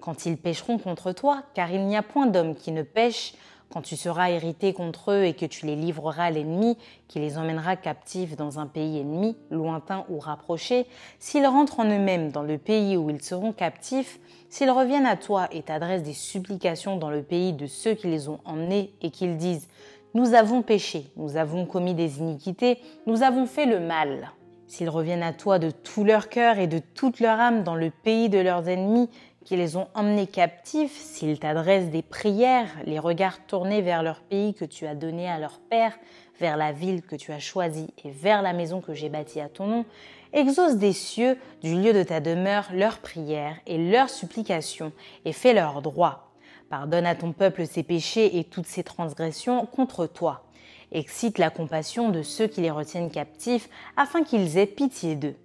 Quand 0.00 0.24
ils 0.24 0.38
pécheront 0.38 0.78
contre 0.78 1.12
toi, 1.12 1.42
car 1.52 1.70
il 1.72 1.84
n'y 1.84 1.96
a 1.98 2.02
point 2.02 2.26
d'homme 2.26 2.54
qui 2.54 2.72
ne 2.72 2.82
pêche, 2.82 3.34
Quand 3.72 3.80
tu 3.80 3.96
seras 3.96 4.28
irrité 4.28 4.74
contre 4.74 5.12
eux 5.12 5.24
et 5.24 5.32
que 5.32 5.46
tu 5.46 5.64
les 5.64 5.76
livreras 5.76 6.24
à 6.24 6.30
l'ennemi, 6.30 6.76
qui 7.08 7.20
les 7.20 7.38
emmènera 7.38 7.76
captifs 7.76 8.36
dans 8.36 8.58
un 8.58 8.66
pays 8.66 8.98
ennemi, 8.98 9.34
lointain 9.50 10.04
ou 10.10 10.18
rapproché, 10.18 10.86
s'ils 11.18 11.46
rentrent 11.46 11.80
en 11.80 11.86
eux-mêmes 11.86 12.30
dans 12.30 12.42
le 12.42 12.58
pays 12.58 12.98
où 12.98 13.08
ils 13.08 13.22
seront 13.22 13.52
captifs, 13.52 14.20
s'ils 14.50 14.70
reviennent 14.70 15.06
à 15.06 15.16
toi 15.16 15.48
et 15.52 15.62
t'adressent 15.62 16.02
des 16.02 16.12
supplications 16.12 16.98
dans 16.98 17.08
le 17.08 17.22
pays 17.22 17.54
de 17.54 17.66
ceux 17.66 17.94
qui 17.94 18.08
les 18.08 18.28
ont 18.28 18.40
emmenés 18.44 18.92
et 19.00 19.08
qu'ils 19.08 19.38
disent 19.38 19.68
Nous 20.12 20.34
avons 20.34 20.60
péché, 20.60 21.06
nous 21.16 21.38
avons 21.38 21.64
commis 21.64 21.94
des 21.94 22.18
iniquités, 22.18 22.78
nous 23.06 23.22
avons 23.22 23.46
fait 23.46 23.64
le 23.64 23.80
mal. 23.80 24.32
S'ils 24.66 24.90
reviennent 24.90 25.22
à 25.22 25.32
toi 25.32 25.58
de 25.58 25.70
tout 25.70 26.04
leur 26.04 26.28
cœur 26.28 26.58
et 26.58 26.66
de 26.66 26.78
toute 26.78 27.20
leur 27.20 27.40
âme 27.40 27.62
dans 27.62 27.74
le 27.74 27.90
pays 27.90 28.28
de 28.28 28.38
leurs 28.38 28.68
ennemis, 28.68 29.08
qui 29.44 29.56
les 29.56 29.76
ont 29.76 29.88
emmenés 29.94 30.26
captifs, 30.26 30.96
s'ils 30.96 31.38
t'adressent 31.38 31.90
des 31.90 32.02
prières, 32.02 32.68
les 32.84 32.98
regards 32.98 33.44
tournés 33.46 33.82
vers 33.82 34.02
leur 34.02 34.20
pays 34.20 34.54
que 34.54 34.64
tu 34.64 34.86
as 34.86 34.94
donné 34.94 35.28
à 35.28 35.38
leur 35.38 35.58
père, 35.58 35.98
vers 36.38 36.56
la 36.56 36.72
ville 36.72 37.02
que 37.02 37.16
tu 37.16 37.32
as 37.32 37.38
choisie 37.38 37.88
et 38.04 38.10
vers 38.10 38.42
la 38.42 38.52
maison 38.52 38.80
que 38.80 38.94
j'ai 38.94 39.08
bâtie 39.08 39.40
à 39.40 39.48
ton 39.48 39.66
nom, 39.66 39.84
exauce 40.32 40.76
des 40.76 40.92
cieux, 40.92 41.38
du 41.62 41.74
lieu 41.74 41.92
de 41.92 42.02
ta 42.02 42.20
demeure, 42.20 42.68
leurs 42.72 42.98
prières 42.98 43.56
et 43.66 43.78
leurs 43.78 44.10
supplications, 44.10 44.92
et 45.24 45.32
fais 45.32 45.54
leur 45.54 45.82
droit. 45.82 46.32
Pardonne 46.70 47.06
à 47.06 47.14
ton 47.14 47.32
peuple 47.32 47.66
ses 47.66 47.82
péchés 47.82 48.38
et 48.38 48.44
toutes 48.44 48.66
ses 48.66 48.82
transgressions 48.82 49.66
contre 49.66 50.06
toi. 50.06 50.44
Excite 50.90 51.38
la 51.38 51.50
compassion 51.50 52.10
de 52.10 52.22
ceux 52.22 52.46
qui 52.46 52.60
les 52.60 52.70
retiennent 52.70 53.10
captifs, 53.10 53.68
afin 53.96 54.22
qu'ils 54.22 54.58
aient 54.58 54.66
pitié 54.66 55.16
d'eux 55.16 55.36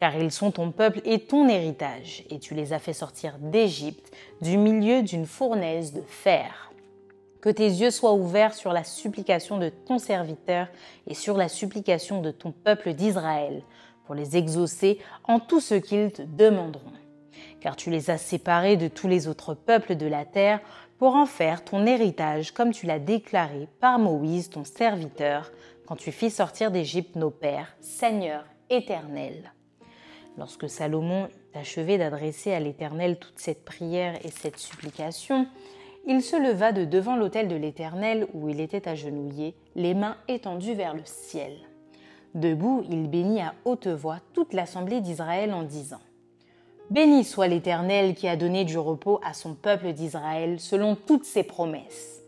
car 0.00 0.16
ils 0.16 0.32
sont 0.32 0.50
ton 0.50 0.72
peuple 0.72 1.02
et 1.04 1.20
ton 1.20 1.46
héritage, 1.48 2.24
et 2.30 2.38
tu 2.38 2.54
les 2.54 2.72
as 2.72 2.78
fait 2.78 2.94
sortir 2.94 3.36
d'Égypte, 3.38 4.12
du 4.40 4.56
milieu 4.56 5.02
d'une 5.02 5.26
fournaise 5.26 5.92
de 5.92 6.00
fer. 6.00 6.72
Que 7.42 7.50
tes 7.50 7.68
yeux 7.68 7.90
soient 7.90 8.14
ouverts 8.14 8.54
sur 8.54 8.72
la 8.72 8.82
supplication 8.82 9.58
de 9.58 9.68
ton 9.68 9.98
serviteur 9.98 10.68
et 11.06 11.14
sur 11.14 11.36
la 11.36 11.48
supplication 11.48 12.22
de 12.22 12.30
ton 12.30 12.50
peuple 12.50 12.94
d'Israël, 12.94 13.62
pour 14.06 14.14
les 14.14 14.36
exaucer 14.36 14.98
en 15.24 15.38
tout 15.38 15.60
ce 15.60 15.74
qu'ils 15.74 16.12
te 16.12 16.22
demanderont. 16.22 16.92
Car 17.60 17.76
tu 17.76 17.90
les 17.90 18.10
as 18.10 18.18
séparés 18.18 18.76
de 18.76 18.88
tous 18.88 19.06
les 19.06 19.28
autres 19.28 19.54
peuples 19.54 19.96
de 19.96 20.06
la 20.06 20.24
terre 20.24 20.60
pour 20.98 21.14
en 21.14 21.26
faire 21.26 21.62
ton 21.62 21.86
héritage, 21.86 22.52
comme 22.52 22.72
tu 22.72 22.86
l'as 22.86 22.98
déclaré 22.98 23.68
par 23.80 23.98
Moïse, 23.98 24.50
ton 24.50 24.64
serviteur, 24.64 25.52
quand 25.86 25.96
tu 25.96 26.10
fis 26.10 26.30
sortir 26.30 26.70
d'Égypte 26.70 27.16
nos 27.16 27.30
pères, 27.30 27.76
Seigneur 27.80 28.44
éternel. 28.70 29.52
Lorsque 30.40 30.70
Salomon 30.70 31.28
achevé 31.52 31.98
d'adresser 31.98 32.54
à 32.54 32.60
l'Éternel 32.60 33.18
toute 33.18 33.38
cette 33.38 33.62
prière 33.62 34.14
et 34.24 34.30
cette 34.30 34.56
supplication, 34.56 35.46
il 36.06 36.22
se 36.22 36.34
leva 36.34 36.72
de 36.72 36.86
devant 36.86 37.14
l'autel 37.14 37.46
de 37.46 37.56
l'Éternel 37.56 38.26
où 38.32 38.48
il 38.48 38.58
était 38.58 38.88
agenouillé, 38.88 39.54
les 39.76 39.92
mains 39.92 40.16
étendues 40.28 40.72
vers 40.72 40.94
le 40.94 41.02
ciel. 41.04 41.58
Debout, 42.34 42.86
il 42.88 43.10
bénit 43.10 43.42
à 43.42 43.52
haute 43.66 43.88
voix 43.88 44.16
toute 44.32 44.54
l'assemblée 44.54 45.02
d'Israël 45.02 45.52
en 45.52 45.62
disant 45.62 46.00
Béni 46.88 47.24
soit 47.24 47.48
l'Éternel 47.48 48.14
qui 48.14 48.26
a 48.26 48.36
donné 48.36 48.64
du 48.64 48.78
repos 48.78 49.20
à 49.22 49.34
son 49.34 49.52
peuple 49.52 49.92
d'Israël 49.92 50.58
selon 50.58 50.96
toutes 50.96 51.26
ses 51.26 51.42
promesses. 51.42 52.22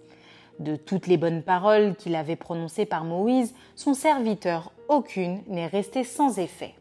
De 0.59 0.77
toutes 0.77 1.07
les 1.07 1.17
bonnes 1.17 1.43
paroles 1.43 1.97
qu'il 1.97 2.15
avait 2.15 2.37
prononcées 2.37 2.85
par 2.85 3.05
Moïse, 3.05 3.55
son 3.75 3.95
serviteur, 3.95 4.71
aucune 4.89 5.41
n'est 5.49 5.67
restée 5.67 6.05
sans 6.05 6.39
effet. 6.39 6.75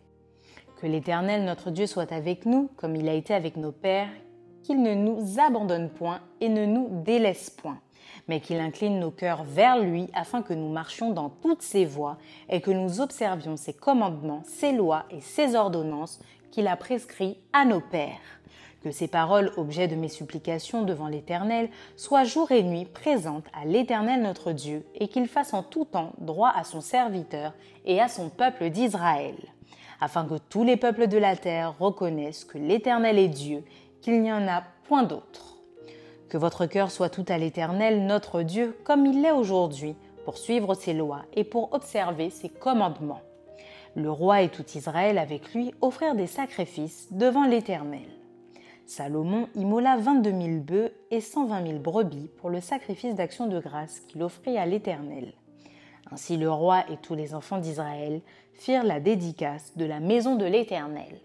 Que 0.82 0.88
l'Éternel 0.88 1.46
notre 1.46 1.70
Dieu 1.70 1.86
soit 1.86 2.12
avec 2.12 2.48
nous, 2.48 2.68
comme 2.76 2.96
il 2.96 3.08
a 3.08 3.14
été 3.14 3.36
avec 3.36 3.56
nos 3.56 3.72
pères, 3.72 4.10
qu'il 4.64 4.82
ne 4.82 4.96
nous 4.96 5.40
abandonne 5.40 5.92
point 5.92 6.22
et 6.40 6.50
ne 6.50 6.66
nous 6.66 7.04
délaisse 7.06 7.52
point, 7.52 7.78
mais 8.28 8.40
qu'il 8.40 8.60
incline 8.60 9.00
nos 9.00 9.12
cœurs 9.12 9.44
vers 9.44 9.78
lui 9.78 10.08
afin 10.16 10.42
que 10.42 10.56
nous 10.56 10.70
marchions 10.70 11.12
dans 11.12 11.30
toutes 11.30 11.62
ses 11.62 11.86
voies 11.86 12.18
et 12.50 12.62
que 12.62 12.72
nous 12.72 13.00
observions 13.00 13.58
ses 13.58 13.74
commandements, 13.74 14.42
ses 14.44 14.72
lois 14.72 15.06
et 15.12 15.22
ses 15.22 15.56
ordonnances 15.56 16.20
qu'il 16.50 16.66
a 16.66 16.76
prescrits 16.76 17.38
à 17.54 17.64
nos 17.64 17.82
pères. 17.82 18.42
Que 18.84 18.90
ces 18.90 19.08
paroles, 19.08 19.52
objet 19.58 19.88
de 19.88 19.96
mes 19.96 20.10
supplications 20.10 20.82
devant 20.82 21.10
l'Éternel, 21.10 21.70
soient 21.96 22.24
jour 22.24 22.52
et 22.52 22.64
nuit 22.64 22.86
présentes 22.86 23.46
à 23.54 23.66
l'Éternel 23.66 24.24
notre 24.24 24.52
Dieu, 24.52 24.84
et 24.96 25.10
qu'il 25.10 25.28
fasse 25.28 25.54
en 25.54 25.62
tout 25.62 25.86
temps 25.86 26.14
droit 26.18 26.52
à 26.56 26.64
son 26.64 26.82
serviteur 26.82 27.54
et 27.86 28.02
à 28.02 28.08
son 28.08 28.30
peuple 28.30 28.72
d'Israël 28.72 29.36
afin 30.02 30.26
que 30.26 30.38
tous 30.50 30.64
les 30.64 30.78
peuples 30.78 31.08
de 31.08 31.18
la 31.18 31.36
terre 31.36 31.76
reconnaissent 31.80 32.44
que 32.44 32.58
l'Éternel 32.58 33.20
est 33.20 33.30
Dieu, 33.30 33.64
qu'il 34.02 34.22
n'y 34.22 34.34
en 34.34 34.48
a 34.48 34.64
point 34.86 35.04
d'autre. 35.04 35.58
Que 36.28 36.38
votre 36.38 36.66
cœur 36.66 36.92
soit 36.92 37.10
tout 37.10 37.26
à 37.28 37.38
l'Éternel, 37.38 38.06
notre 38.06 38.42
Dieu, 38.42 38.76
comme 38.84 39.06
il 39.06 39.22
l'est 39.22 39.32
aujourd'hui, 39.32 39.96
pour 40.26 40.38
suivre 40.38 40.74
ses 40.74 40.94
lois 40.94 41.24
et 41.34 41.44
pour 41.44 41.74
observer 41.74 42.30
ses 42.30 42.50
commandements. 42.50 43.22
Le 43.96 44.10
roi 44.10 44.42
et 44.42 44.50
tout 44.50 44.66
Israël 44.76 45.18
avec 45.18 45.54
lui 45.54 45.74
offrirent 45.82 46.16
des 46.16 46.28
sacrifices 46.28 47.08
devant 47.12 47.46
l'Éternel. 47.46 48.08
Salomon 48.86 49.48
immola 49.56 49.98
22 49.98 50.32
000 50.32 50.42
bœufs 50.62 50.92
et 51.12 51.22
120 51.22 51.68
000 51.68 51.80
brebis 51.80 52.30
pour 52.38 52.50
le 52.50 52.60
sacrifice 52.60 53.16
d'action 53.16 53.48
de 53.48 53.60
grâce 53.60 54.00
qu'il 54.02 54.24
offrit 54.24 54.58
à 54.58 54.66
l'Éternel. 54.66 55.34
Ainsi 56.12 56.38
le 56.38 56.52
roi 56.52 56.84
et 56.90 56.98
tous 56.98 57.16
les 57.16 57.34
enfants 57.34 57.58
d'Israël 57.58 58.22
firent 58.54 58.84
la 58.84 59.00
dédicace 59.00 59.78
de 59.78 59.86
la 59.86 60.00
maison 60.00 60.36
de 60.36 60.46
l'Éternel. 60.46 61.20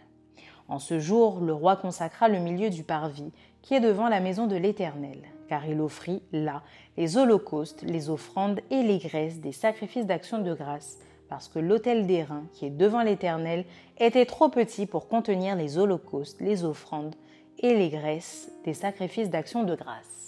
En 0.69 0.79
ce 0.79 0.99
jour, 0.99 1.41
le 1.41 1.53
roi 1.53 1.77
consacra 1.77 2.29
le 2.29 2.39
milieu 2.39 2.71
du 2.71 2.83
parvis 2.83 3.33
qui 3.63 3.75
est 3.75 3.81
devant 3.81 4.09
la 4.09 4.21
maison 4.21 4.47
de 4.47 4.57
l'Éternel, 4.57 5.19
car 5.49 5.67
il 5.67 5.81
offrit 5.81 6.23
là 6.33 6.63
les 6.97 7.17
holocaustes, 7.17 7.83
les 7.83 8.11
offrandes 8.11 8.61
et 8.71 8.83
les 8.83 8.99
graisses 8.99 9.41
des 9.41 9.53
sacrifices 9.53 10.07
d'action 10.07 10.39
de 10.41 10.55
grâce, 10.55 10.99
parce 11.29 11.49
que 11.49 11.59
l'autel 11.59 12.07
d'airain 12.07 12.45
qui 12.53 12.67
est 12.67 12.71
devant 12.71 13.03
l'Éternel 13.03 13.65
était 13.99 14.27
trop 14.27 14.49
petit 14.49 14.87
pour 14.87 15.09
contenir 15.09 15.57
les 15.57 15.79
holocaustes, 15.79 16.41
les 16.41 16.65
offrandes 16.65 17.15
et 17.59 17.75
les 17.75 17.91
graisses 17.91 18.51
des 18.65 18.75
sacrifices 18.75 19.31
d'action 19.31 19.65
de 19.65 19.75
grâce. 19.75 20.26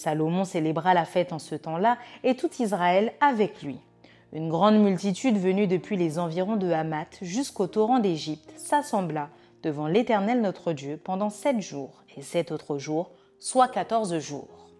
Salomon 0.00 0.44
célébra 0.44 0.94
la 0.94 1.04
fête 1.04 1.32
en 1.32 1.38
ce 1.38 1.54
temps-là 1.54 1.98
et 2.24 2.34
tout 2.34 2.50
Israël 2.58 3.12
avec 3.20 3.62
lui. 3.62 3.78
Une 4.32 4.48
grande 4.48 4.82
multitude 4.82 5.36
venue 5.36 5.66
depuis 5.66 5.96
les 5.96 6.18
environs 6.18 6.56
de 6.56 6.70
Hamath 6.70 7.18
jusqu'au 7.20 7.66
torrent 7.66 7.98
d'Égypte 7.98 8.52
s'assembla 8.56 9.28
devant 9.62 9.86
l'Éternel 9.86 10.40
notre 10.40 10.72
Dieu 10.72 10.96
pendant 10.96 11.28
sept 11.28 11.60
jours 11.60 12.02
et 12.16 12.22
sept 12.22 12.50
autres 12.50 12.78
jours, 12.78 13.10
soit 13.38 13.68
quatorze 13.68 14.18
jours. 14.18 14.70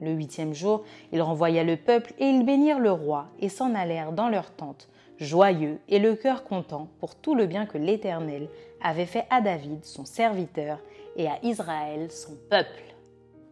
Le 0.00 0.12
huitième 0.12 0.54
jour, 0.54 0.84
il 1.12 1.20
renvoya 1.20 1.62
le 1.62 1.76
peuple 1.76 2.14
et 2.18 2.26
ils 2.26 2.46
bénirent 2.46 2.78
le 2.78 2.92
roi 2.92 3.26
et 3.40 3.50
s'en 3.50 3.74
allèrent 3.74 4.12
dans 4.12 4.30
leur 4.30 4.52
tente, 4.52 4.88
joyeux 5.18 5.78
et 5.88 5.98
le 5.98 6.14
cœur 6.14 6.44
content 6.44 6.88
pour 7.00 7.16
tout 7.16 7.34
le 7.34 7.46
bien 7.46 7.66
que 7.66 7.76
l'Éternel 7.76 8.48
avait 8.82 9.06
fait 9.06 9.26
à 9.28 9.42
David, 9.42 9.84
son 9.84 10.04
serviteur, 10.06 10.78
et 11.16 11.26
à 11.26 11.38
Israël, 11.42 12.12
son 12.12 12.36
peuple. 12.48 12.88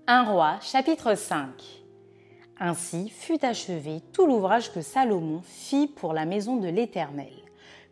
1 0.09 0.23
roi 0.23 0.59
chapitre 0.63 1.17
5 1.17 1.49
Ainsi 2.61 3.09
fut 3.09 3.45
achevé 3.45 4.01
tout 4.13 4.25
l'ouvrage 4.25 4.73
que 4.73 4.81
Salomon 4.81 5.41
fit 5.43 5.89
pour 5.89 6.13
la 6.13 6.27
maison 6.27 6.55
de 6.55 6.69
l'Éternel. 6.69 7.33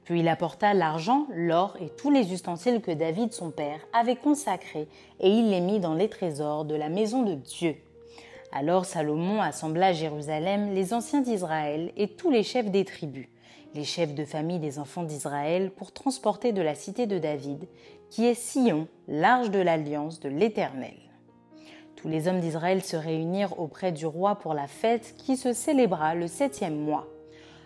Puis 0.04 0.20
il 0.20 0.28
apporta 0.28 0.74
l'argent, 0.74 1.26
l'or 1.34 1.76
et 1.80 1.88
tous 1.88 2.12
les 2.12 2.32
ustensiles 2.32 2.82
que 2.82 2.92
David 2.92 3.32
son 3.32 3.50
père 3.50 3.80
avait 3.92 4.14
consacrés, 4.14 4.86
et 5.18 5.28
il 5.28 5.50
les 5.50 5.60
mit 5.60 5.80
dans 5.80 5.94
les 5.94 6.08
trésors 6.08 6.64
de 6.64 6.76
la 6.76 6.88
maison 6.88 7.24
de 7.24 7.34
Dieu. 7.34 7.74
Alors 8.52 8.84
Salomon 8.84 9.42
assembla 9.42 9.88
à 9.88 9.92
Jérusalem 9.92 10.72
les 10.72 10.94
anciens 10.94 11.20
d'Israël 11.20 11.90
et 11.96 12.06
tous 12.06 12.30
les 12.30 12.44
chefs 12.44 12.70
des 12.70 12.84
tribus, 12.84 13.26
les 13.74 13.82
chefs 13.82 14.14
de 14.14 14.24
famille 14.24 14.60
des 14.60 14.78
enfants 14.78 15.02
d'Israël, 15.02 15.72
pour 15.72 15.90
transporter 15.90 16.52
de 16.52 16.62
la 16.62 16.76
cité 16.76 17.08
de 17.08 17.18
David, 17.18 17.66
qui 18.08 18.24
est 18.24 18.34
Sion, 18.34 18.86
l'arche 19.08 19.50
de 19.50 19.58
l'alliance 19.58 20.20
de 20.20 20.28
l'Éternel. 20.28 20.94
Les 22.04 22.28
hommes 22.28 22.40
d'Israël 22.40 22.82
se 22.84 22.96
réunirent 22.96 23.58
auprès 23.58 23.90
du 23.90 24.04
roi 24.04 24.34
pour 24.34 24.52
la 24.52 24.66
fête 24.66 25.14
qui 25.16 25.38
se 25.38 25.54
célébra 25.54 26.14
le 26.14 26.26
septième 26.26 26.76
mois. 26.76 27.06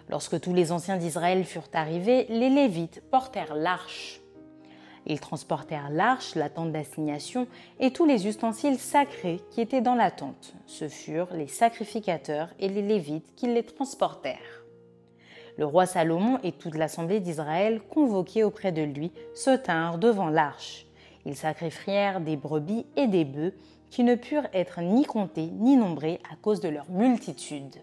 Lorsque 0.09 0.40
tous 0.40 0.55
les 0.55 0.70
anciens 0.70 0.96
d'Israël 0.96 1.44
furent 1.44 1.68
arrivés, 1.72 2.27
les 2.29 2.48
Lévites 2.48 3.03
portèrent 3.11 3.57
l'arche. 3.57 4.20
Ils 5.07 5.20
transportèrent 5.20 5.90
l'arche, 5.90 6.35
la 6.37 6.51
tente 6.51 6.70
d'assignation 6.70 7.48
et 7.81 7.92
tous 7.92 8.05
les 8.05 8.29
ustensiles 8.29 8.79
sacrés 8.79 9.40
qui 9.51 9.61
étaient 9.61 9.81
dans 9.81 9.94
la 9.96 10.11
tente. 10.11 10.55
Ce 10.66 10.88
furent 10.88 11.35
les 11.35 11.48
sacrificateurs 11.48 12.51
et 12.61 12.68
les 12.68 12.83
Lévites 12.83 13.35
qui 13.35 13.48
les 13.48 13.64
transportèrent. 13.64 14.64
Le 15.57 15.66
roi 15.66 15.87
Salomon 15.87 16.38
et 16.44 16.53
toute 16.53 16.77
l'assemblée 16.77 17.18
d'Israël, 17.18 17.81
convoqués 17.90 18.44
auprès 18.44 18.70
de 18.70 18.83
lui, 18.83 19.11
se 19.35 19.57
tinrent 19.57 19.98
devant 19.98 20.29
l'arche. 20.29 20.87
Ils 21.27 21.37
sacrifièrent 21.37 22.20
des 22.20 22.37
brebis 22.37 22.87
et 22.96 23.09
des 23.09 23.24
bœufs 23.24 23.55
qui 23.90 24.05
ne 24.05 24.14
purent 24.14 24.48
être 24.53 24.81
ni 24.81 25.05
comptés 25.05 25.51
ni 25.53 25.77
nombrés 25.77 26.20
à 26.31 26.37
cause 26.37 26.61
de 26.61 26.68
leur 26.68 26.90
multitude. 26.90 27.77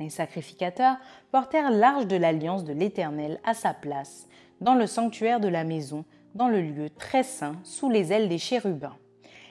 Les 0.00 0.10
sacrificateurs 0.10 0.96
portèrent 1.30 1.70
l'arche 1.70 2.06
de 2.06 2.16
l'alliance 2.16 2.64
de 2.64 2.72
l'Éternel 2.72 3.40
à 3.44 3.54
sa 3.54 3.74
place, 3.74 4.28
dans 4.60 4.74
le 4.74 4.86
sanctuaire 4.86 5.40
de 5.40 5.48
la 5.48 5.64
maison, 5.64 6.04
dans 6.34 6.48
le 6.48 6.60
lieu 6.60 6.90
très 6.90 7.22
saint, 7.22 7.56
sous 7.62 7.90
les 7.90 8.12
ailes 8.12 8.28
des 8.28 8.38
chérubins. 8.38 8.96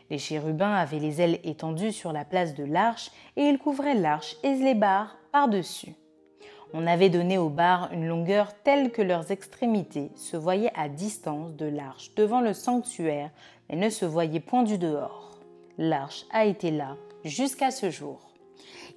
Les 0.09 0.17
chérubins 0.17 0.73
avaient 0.73 0.99
les 0.99 1.21
ailes 1.21 1.39
étendues 1.43 1.93
sur 1.93 2.11
la 2.11 2.25
place 2.25 2.55
de 2.55 2.65
l'arche 2.65 3.09
et 3.35 3.43
ils 3.43 3.57
couvraient 3.57 3.95
l'arche 3.95 4.35
et 4.43 4.53
les 4.55 4.75
barres 4.75 5.17
par-dessus. 5.31 5.95
On 6.73 6.87
avait 6.87 7.09
donné 7.09 7.37
aux 7.37 7.49
barres 7.49 7.89
une 7.93 8.07
longueur 8.07 8.53
telle 8.63 8.91
que 8.91 9.01
leurs 9.01 9.31
extrémités 9.31 10.11
se 10.15 10.35
voyaient 10.35 10.71
à 10.75 10.89
distance 10.89 11.53
de 11.53 11.65
l'arche 11.65 12.13
devant 12.15 12.41
le 12.41 12.53
sanctuaire, 12.53 13.29
mais 13.69 13.75
ne 13.75 13.89
se 13.89 14.05
voyaient 14.05 14.39
point 14.39 14.63
du 14.63 14.77
dehors. 14.77 15.32
L'arche 15.77 16.25
a 16.31 16.45
été 16.45 16.69
là 16.69 16.97
jusqu'à 17.23 17.71
ce 17.71 17.89
jour. 17.89 18.33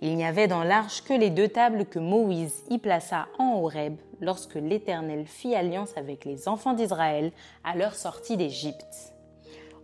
Il 0.02 0.14
n'y 0.16 0.24
avait 0.24 0.48
dans 0.48 0.62
l'arche 0.62 1.02
que 1.02 1.14
les 1.14 1.30
deux 1.30 1.48
tables 1.48 1.86
que 1.86 1.98
Moïse 1.98 2.64
y 2.68 2.78
plaça 2.78 3.28
en 3.38 3.54
Horeb 3.54 3.96
lorsque 4.20 4.56
l'Éternel 4.56 5.26
fit 5.26 5.54
alliance 5.54 5.96
avec 5.96 6.26
les 6.26 6.48
enfants 6.48 6.74
d'Israël 6.74 7.32
à 7.64 7.76
leur 7.76 7.94
sortie 7.94 8.36
d'Égypte. 8.36 9.14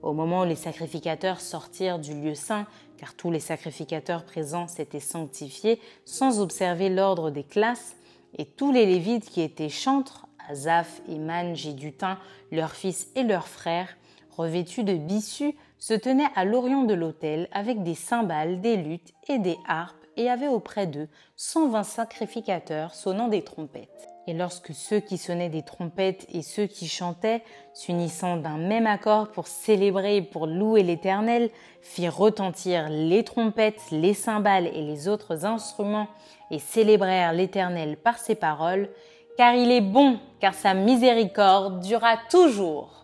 Au 0.03 0.13
moment 0.13 0.43
où 0.43 0.45
les 0.45 0.57
sacrificateurs 0.57 1.41
sortirent 1.41 1.99
du 1.99 2.13
lieu 2.13 2.35
saint, 2.35 2.67
car 2.99 3.15
tous 3.15 3.31
les 3.31 3.41
sacrificateurs 3.41 4.25
présents 4.25 4.69
s'étaient 4.69 5.01
sanctifiés 5.01 5.81
sans 6.05 6.41
observer 6.41 6.91
l'ordre 6.91 7.31
des 7.31 7.45
classes, 7.45 7.97
et 8.37 8.45
tous 8.45 8.73
les 8.73 8.87
Lévites 8.87 9.31
qui 9.31 9.41
étaient 9.41 9.69
chantres, 9.69 10.27
Azaph, 10.49 11.01
Iman, 11.09 11.55
Gédutin, 11.55 12.19
leurs 12.51 12.73
fils 12.73 13.09
et 13.15 13.23
leurs 13.23 13.49
frères, 13.49 13.97
revêtus 14.37 14.85
de 14.85 14.95
bissus, 14.95 15.55
se 15.83 15.95
tenaient 15.95 16.31
à 16.37 16.45
l'orient 16.45 16.85
de 16.85 16.95
l'autel 16.95 17.49
avec 17.51 17.83
des 17.83 17.97
cymbales, 17.97 18.61
des 18.61 18.77
luttes 18.77 19.13
et 19.29 19.41
des 19.41 19.59
harpes, 19.67 19.97
et 20.17 20.31
avaient 20.31 20.47
auprès 20.47 20.87
d'eux 20.87 21.09
120 21.35 21.83
sacrificateurs 21.83 22.95
sonnant 22.95 23.27
des 23.27 23.43
trompettes. 23.43 24.09
Et 24.29 24.33
lorsque 24.33 24.73
ceux 24.75 25.01
qui 25.01 25.19
sonnaient 25.19 25.49
des 25.49 25.65
trompettes 25.65 26.29
et 26.33 26.43
ceux 26.43 26.67
qui 26.67 26.87
chantaient, 26.87 27.43
s'unissant 27.75 28.37
d'un 28.37 28.59
même 28.59 28.87
accord 28.87 29.33
pour 29.33 29.49
célébrer 29.49 30.19
et 30.19 30.23
pour 30.23 30.47
louer 30.47 30.85
l'Éternel, 30.85 31.51
firent 31.81 32.17
retentir 32.17 32.89
les 32.89 33.25
trompettes, 33.25 33.83
les 33.91 34.15
cymbales 34.15 34.69
et 34.69 34.83
les 34.83 35.09
autres 35.09 35.45
instruments, 35.45 36.07
et 36.53 36.61
célébrèrent 36.61 37.33
l'Éternel 37.33 37.97
par 37.97 38.19
ses 38.19 38.37
paroles, 38.37 38.89
car 39.37 39.57
il 39.57 39.73
est 39.73 39.81
bon, 39.81 40.21
car 40.39 40.55
sa 40.55 40.75
miséricorde 40.75 41.81
durera 41.81 42.19
toujours. 42.31 43.02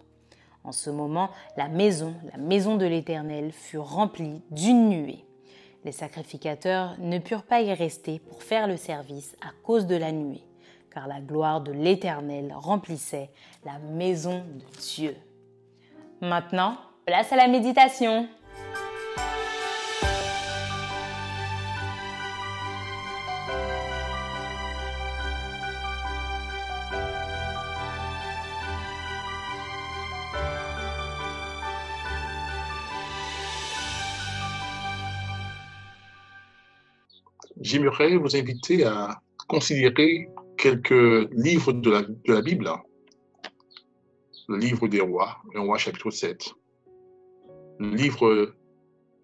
En 0.69 0.73
ce 0.73 0.91
moment, 0.91 1.31
la 1.57 1.69
maison, 1.69 2.13
la 2.31 2.37
maison 2.37 2.77
de 2.77 2.85
l'Éternel, 2.85 3.53
fut 3.53 3.79
remplie 3.79 4.43
d'une 4.51 4.91
nuée. 4.91 5.25
Les 5.87 5.93
sacrificateurs 5.93 6.95
ne 6.99 7.19
purent 7.19 7.45
pas 7.45 7.63
y 7.63 7.73
rester 7.73 8.19
pour 8.19 8.43
faire 8.43 8.67
le 8.67 8.77
service 8.77 9.35
à 9.41 9.49
cause 9.63 9.87
de 9.87 9.97
la 9.97 10.13
nuée 10.13 10.45
car 10.93 11.09
la 11.09 11.21
gloire 11.21 11.63
de 11.63 11.73
l'Éternel 11.73 12.53
remplissait 12.55 13.31
la 13.65 13.79
maison 13.79 14.41
de 14.41 14.79
Dieu. 14.79 15.17
Maintenant, 16.21 16.77
place 17.07 17.33
à 17.33 17.37
la 17.37 17.49
méditation. 17.49 18.29
J'aimerais 37.71 38.17
vous 38.17 38.35
inviter 38.35 38.87
à 38.87 39.21
considérer 39.47 40.31
quelques 40.57 41.29
livres 41.33 41.75
de 41.75 41.91
la, 42.27 42.41
Bible. 42.41 42.73
Le 44.49 44.57
livre 44.57 44.89
des 44.89 45.03
rois, 45.03 45.37
un 45.55 45.61
roi 45.61 45.77
chapitre 45.77 46.11
7. 46.11 46.55
Le 47.79 47.91
livre 47.91 48.55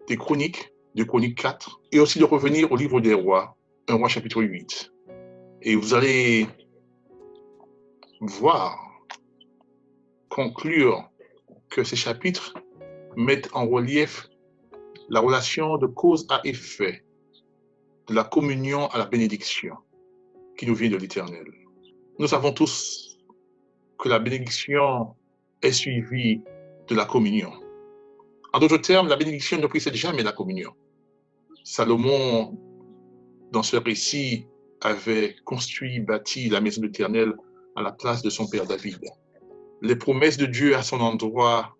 des 0.07 0.15
chroniques, 0.15 0.71
de 0.93 1.03
chroniques 1.03 1.41
4. 1.41 1.81
Et 1.91 1.99
aussi 1.99 2.19
de 2.19 2.23
revenir 2.23 2.71
au 2.71 2.75
livre 2.75 3.01
des 3.01 3.15
rois, 3.15 3.57
un 3.87 3.95
roi 3.95 4.09
chapitre 4.09 4.43
8. 4.43 4.93
Et 5.63 5.75
vous 5.75 5.95
allez 5.95 6.45
voir, 8.21 8.77
conclure 10.29 11.09
que 11.71 11.83
ces 11.83 11.95
chapitres 11.95 12.53
mettent 13.17 13.49
en 13.53 13.65
relief 13.65 14.29
la 15.09 15.19
relation 15.19 15.79
de 15.79 15.87
cause 15.87 16.27
à 16.29 16.41
effet 16.43 17.04
de 18.07 18.13
la 18.13 18.23
communion 18.23 18.87
à 18.87 18.97
la 18.97 19.05
bénédiction 19.05 19.75
qui 20.57 20.65
nous 20.65 20.75
vient 20.75 20.89
de 20.89 20.97
l'Éternel. 20.97 21.45
Nous 22.19 22.27
savons 22.27 22.51
tous 22.51 23.17
que 23.97 24.09
la 24.09 24.19
bénédiction 24.19 25.15
est 25.61 25.71
suivie 25.71 26.41
de 26.87 26.95
la 26.95 27.05
communion. 27.05 27.51
En 28.53 28.59
d'autres 28.59 28.77
termes, 28.77 29.07
la 29.07 29.17
bénédiction 29.17 29.59
ne 29.59 29.67
précède 29.67 29.95
jamais 29.95 30.23
la 30.23 30.31
communion. 30.31 30.73
Salomon, 31.63 32.57
dans 33.51 33.63
ce 33.63 33.75
récit, 33.77 34.47
avait 34.81 35.35
construit, 35.43 35.99
bâti 35.99 36.49
la 36.49 36.61
maison 36.61 36.81
de 36.81 36.87
l'Éternel 36.87 37.33
à 37.75 37.81
la 37.81 37.91
place 37.91 38.21
de 38.21 38.29
son 38.29 38.47
père 38.47 38.65
David. 38.65 38.99
Les 39.81 39.95
promesses 39.95 40.37
de 40.37 40.45
Dieu 40.45 40.75
à 40.75 40.83
son 40.83 41.01
endroit 41.01 41.75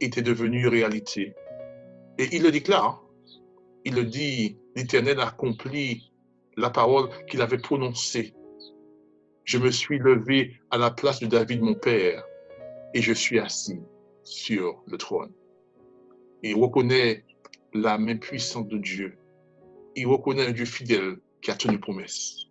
étaient 0.00 0.22
devenues 0.22 0.68
réalité. 0.68 1.34
Et 2.18 2.28
il 2.36 2.42
le 2.42 2.50
déclare. 2.50 3.01
Il 3.84 3.94
le 3.94 4.04
dit, 4.04 4.56
l'Éternel 4.76 5.20
accomplit 5.20 6.12
la 6.56 6.70
parole 6.70 7.08
qu'il 7.26 7.42
avait 7.42 7.58
prononcée. 7.58 8.34
Je 9.44 9.58
me 9.58 9.70
suis 9.70 9.98
levé 9.98 10.60
à 10.70 10.78
la 10.78 10.90
place 10.90 11.20
de 11.20 11.26
David, 11.26 11.62
mon 11.62 11.74
père, 11.74 12.24
et 12.94 13.02
je 13.02 13.12
suis 13.12 13.38
assis 13.38 13.80
sur 14.22 14.82
le 14.86 14.96
trône. 14.98 15.32
Il 16.42 16.56
reconnaît 16.56 17.24
la 17.74 17.98
main 17.98 18.16
puissante 18.16 18.68
de 18.68 18.78
Dieu. 18.78 19.16
Il 19.96 20.06
reconnaît 20.06 20.46
un 20.46 20.52
Dieu 20.52 20.64
fidèle 20.64 21.16
qui 21.40 21.50
a 21.50 21.54
tenu 21.54 21.78
promesse. 21.78 22.46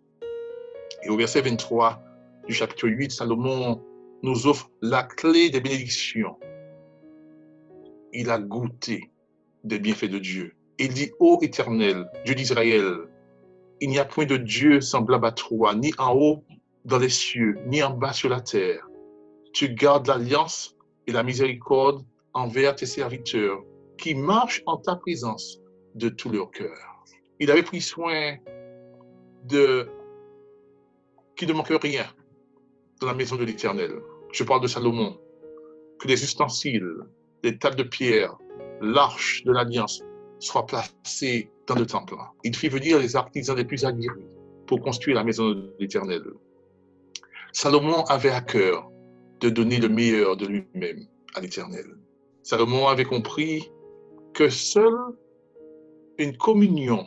Et 1.02 1.08
au 1.08 1.16
verset 1.16 1.40
23 1.40 2.02
du 2.46 2.54
chapitre 2.54 2.88
8, 2.88 3.10
Salomon 3.10 3.82
nous 4.22 4.46
offre 4.46 4.70
la 4.82 5.02
clé 5.02 5.50
des 5.50 5.60
bénédictions. 5.60 6.36
Il 8.12 8.30
a 8.30 8.38
goûté 8.38 9.10
des 9.64 9.78
bienfaits 9.78 10.10
de 10.10 10.18
Dieu. 10.18 10.54
Il 10.82 10.92
dit, 10.94 11.12
Ô 11.20 11.38
éternel, 11.42 12.10
Dieu 12.24 12.34
d'Israël, 12.34 13.06
il 13.80 13.88
n'y 13.88 14.00
a 14.00 14.04
point 14.04 14.26
de 14.26 14.36
Dieu 14.36 14.80
semblable 14.80 15.26
à 15.26 15.30
toi, 15.30 15.76
ni 15.76 15.92
en 15.96 16.12
haut 16.12 16.44
dans 16.84 16.98
les 16.98 17.08
cieux, 17.08 17.56
ni 17.66 17.80
en 17.84 17.90
bas 17.90 18.12
sur 18.12 18.28
la 18.28 18.40
terre. 18.40 18.84
Tu 19.52 19.74
gardes 19.74 20.08
l'alliance 20.08 20.76
et 21.06 21.12
la 21.12 21.22
miséricorde 21.22 22.04
envers 22.34 22.74
tes 22.74 22.86
serviteurs 22.86 23.62
qui 23.96 24.16
marchent 24.16 24.64
en 24.66 24.76
ta 24.76 24.96
présence 24.96 25.60
de 25.94 26.08
tout 26.08 26.30
leur 26.30 26.50
cœur. 26.50 27.04
Il 27.38 27.52
avait 27.52 27.62
pris 27.62 27.80
soin 27.80 28.38
de 29.44 29.88
qu'il 31.36 31.46
ne 31.46 31.52
manque 31.52 31.68
rien 31.80 32.06
dans 33.00 33.06
la 33.06 33.14
maison 33.14 33.36
de 33.36 33.44
l'Éternel. 33.44 33.92
Je 34.32 34.42
parle 34.42 34.62
de 34.62 34.66
Salomon, 34.66 35.16
que 36.00 36.08
les 36.08 36.24
ustensiles, 36.24 36.96
les 37.44 37.56
tables 37.56 37.76
de 37.76 37.84
pierre, 37.84 38.36
l'arche 38.80 39.44
de 39.44 39.52
l'alliance 39.52 40.02
soient 40.42 40.66
placés 40.66 41.50
dans 41.66 41.74
le 41.74 41.86
temple. 41.86 42.14
Il 42.44 42.54
fit 42.56 42.68
venir 42.68 42.98
les 42.98 43.16
artisans 43.16 43.56
les 43.56 43.64
plus 43.64 43.84
aguerris 43.84 44.26
pour 44.66 44.80
construire 44.80 45.16
la 45.16 45.24
maison 45.24 45.50
de 45.50 45.74
l'Éternel. 45.78 46.22
Salomon 47.52 48.02
avait 48.04 48.30
à 48.30 48.40
cœur 48.40 48.90
de 49.40 49.50
donner 49.50 49.78
le 49.78 49.88
meilleur 49.88 50.36
de 50.36 50.46
lui-même 50.46 51.06
à 51.34 51.40
l'Éternel. 51.40 51.86
Salomon 52.42 52.88
avait 52.88 53.04
compris 53.04 53.70
que 54.34 54.48
seule 54.48 54.98
une 56.18 56.36
communion, 56.36 57.06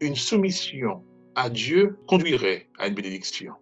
une 0.00 0.16
soumission 0.16 1.02
à 1.34 1.48
Dieu 1.48 1.96
conduirait 2.06 2.68
à 2.78 2.88
une 2.88 2.94
bénédiction. 2.94 3.54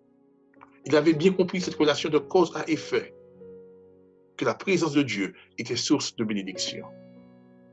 Il 0.85 0.97
avait 0.97 1.12
bien 1.12 1.33
compris 1.33 1.61
cette 1.61 1.75
relation 1.75 2.11
de 2.11 2.18
cause 2.18 2.53
à 2.57 2.68
effet, 2.68 3.14
que 4.37 4.45
la 4.45 4.55
présence 4.55 4.92
de 4.92 5.03
Dieu 5.03 5.35
était 5.59 5.77
source 5.77 6.16
de 6.16 6.25
bénédiction. 6.25 6.85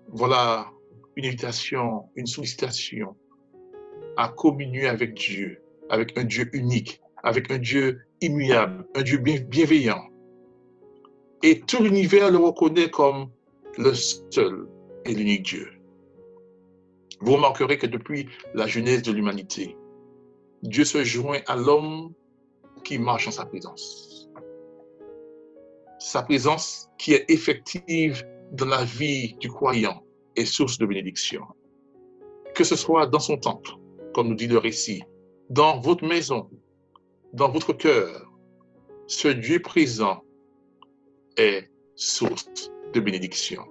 Voilà 0.10 0.72
une 1.20 1.26
invitation, 1.26 2.06
une 2.16 2.28
sollicitation 2.28 3.14
à 4.16 4.30
communier 4.30 4.88
avec 4.88 5.16
Dieu, 5.16 5.62
avec 5.90 6.18
un 6.18 6.24
Dieu 6.24 6.50
unique, 6.54 7.02
avec 7.24 7.52
un 7.52 7.58
Dieu 7.58 8.06
immuable, 8.22 8.86
un 8.96 9.02
Dieu 9.02 9.18
bienveillant. 9.18 10.08
Et 11.44 11.60
tout 11.60 11.84
l'univers 11.84 12.32
le 12.32 12.38
reconnaît 12.38 12.90
comme 12.90 13.32
le 13.78 13.94
seul 13.94 14.70
et 15.04 15.14
l'unique 15.14 15.44
Dieu. 15.44 15.68
Vous 17.20 17.34
remarquerez 17.34 17.78
que 17.78 17.88
depuis 17.88 18.30
la 18.54 18.66
genèse 18.66 19.02
de 19.02 19.12
l'humanité, 19.12 19.76
Dieu 20.64 20.86
se 20.86 21.04
joint 21.04 21.42
à 21.48 21.58
l'homme 21.58 22.14
qui 22.86 22.98
marche 22.98 23.28
en 23.28 23.32
sa 23.32 23.46
présence. 23.46 24.30
Sa 26.00 26.24
présence 26.24 26.90
qui 26.98 27.14
est 27.14 27.26
effective 27.30 28.26
dans 28.54 28.68
la 28.68 28.86
vie 28.86 29.34
du 29.42 29.50
croyant, 29.50 30.02
source 30.46 30.78
de 30.78 30.86
bénédiction. 30.86 31.44
Que 32.56 32.64
ce 32.64 32.76
soit 32.76 33.08
dans 33.08 33.20
son 33.20 33.38
temple, 33.38 33.72
comme 34.14 34.30
nous 34.30 34.36
dit 34.36 34.48
le 34.48 34.58
récit, 34.58 35.04
dans 35.50 35.80
votre 35.80 36.06
maison, 36.06 36.50
dans 37.34 37.50
votre 37.50 37.74
cœur, 37.74 38.32
ce 39.08 39.28
Dieu 39.28 39.62
présent 39.62 40.24
est 41.38 41.70
source 41.96 42.72
de 42.94 43.00
bénédiction. 43.00 43.64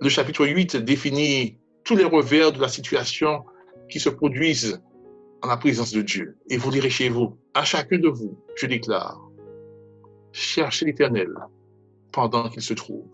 Le 0.00 0.08
chapitre 0.08 0.46
8 0.46 0.76
définit 0.76 1.58
tous 1.84 1.96
les 1.96 2.04
revers 2.04 2.52
de 2.52 2.60
la 2.60 2.68
situation 2.68 3.44
qui 3.88 4.00
se 4.00 4.08
produisent 4.08 4.82
en 5.42 5.48
la 5.48 5.56
présence 5.56 5.92
de 5.92 6.02
Dieu. 6.02 6.36
Et 6.50 6.56
vous 6.56 6.70
direz 6.70 6.90
chez 6.90 7.08
vous, 7.08 7.36
à 7.54 7.64
chacun 7.64 7.98
de 7.98 8.08
vous, 8.08 8.38
je 8.56 8.66
déclare, 8.66 9.20
cherchez 10.32 10.86
l'Éternel 10.86 11.32
pendant 12.12 12.48
qu'il 12.48 12.62
se 12.62 12.74
trouve. 12.74 13.10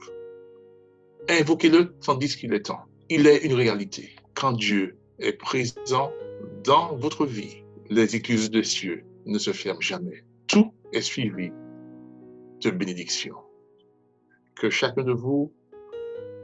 Invoquez-le 1.28 1.94
tandis 2.04 2.36
qu'il 2.36 2.52
est 2.54 2.66
temps. 2.66 2.84
Il 3.14 3.26
est 3.26 3.44
une 3.44 3.52
réalité. 3.52 4.16
Quand 4.32 4.52
Dieu 4.52 4.96
est 5.18 5.34
présent 5.34 6.10
dans 6.64 6.96
votre 6.96 7.26
vie, 7.26 7.62
les 7.90 8.16
écluses 8.16 8.50
des 8.50 8.64
cieux 8.64 9.04
ne 9.26 9.36
se 9.36 9.52
ferment 9.52 9.82
jamais. 9.82 10.24
Tout 10.46 10.72
est 10.94 11.02
suivi 11.02 11.50
de 12.62 12.70
bénédiction. 12.70 13.36
Que 14.56 14.70
chacun 14.70 15.04
de 15.04 15.12
vous, 15.12 15.52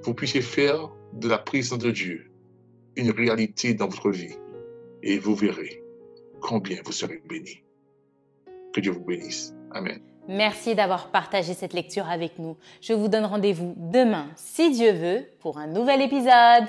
vous 0.02 0.12
puissiez 0.12 0.42
faire 0.42 0.90
de 1.14 1.26
la 1.26 1.38
présence 1.38 1.78
de 1.78 1.90
Dieu 1.90 2.30
une 2.96 3.12
réalité 3.12 3.72
dans 3.72 3.88
votre 3.88 4.10
vie 4.10 4.36
et 5.02 5.18
vous 5.18 5.36
verrez 5.36 5.82
combien 6.42 6.82
vous 6.84 6.92
serez 6.92 7.22
bénis. 7.30 7.64
Que 8.74 8.80
Dieu 8.80 8.92
vous 8.92 9.06
bénisse. 9.06 9.54
Amen. 9.70 10.02
Merci 10.28 10.74
d'avoir 10.74 11.08
partagé 11.08 11.54
cette 11.54 11.72
lecture 11.72 12.08
avec 12.08 12.38
nous. 12.38 12.58
Je 12.82 12.92
vous 12.92 13.08
donne 13.08 13.24
rendez-vous 13.24 13.74
demain, 13.78 14.26
si 14.36 14.70
Dieu 14.70 14.92
veut, 14.92 15.26
pour 15.40 15.56
un 15.56 15.66
nouvel 15.66 16.02
épisode. 16.02 16.66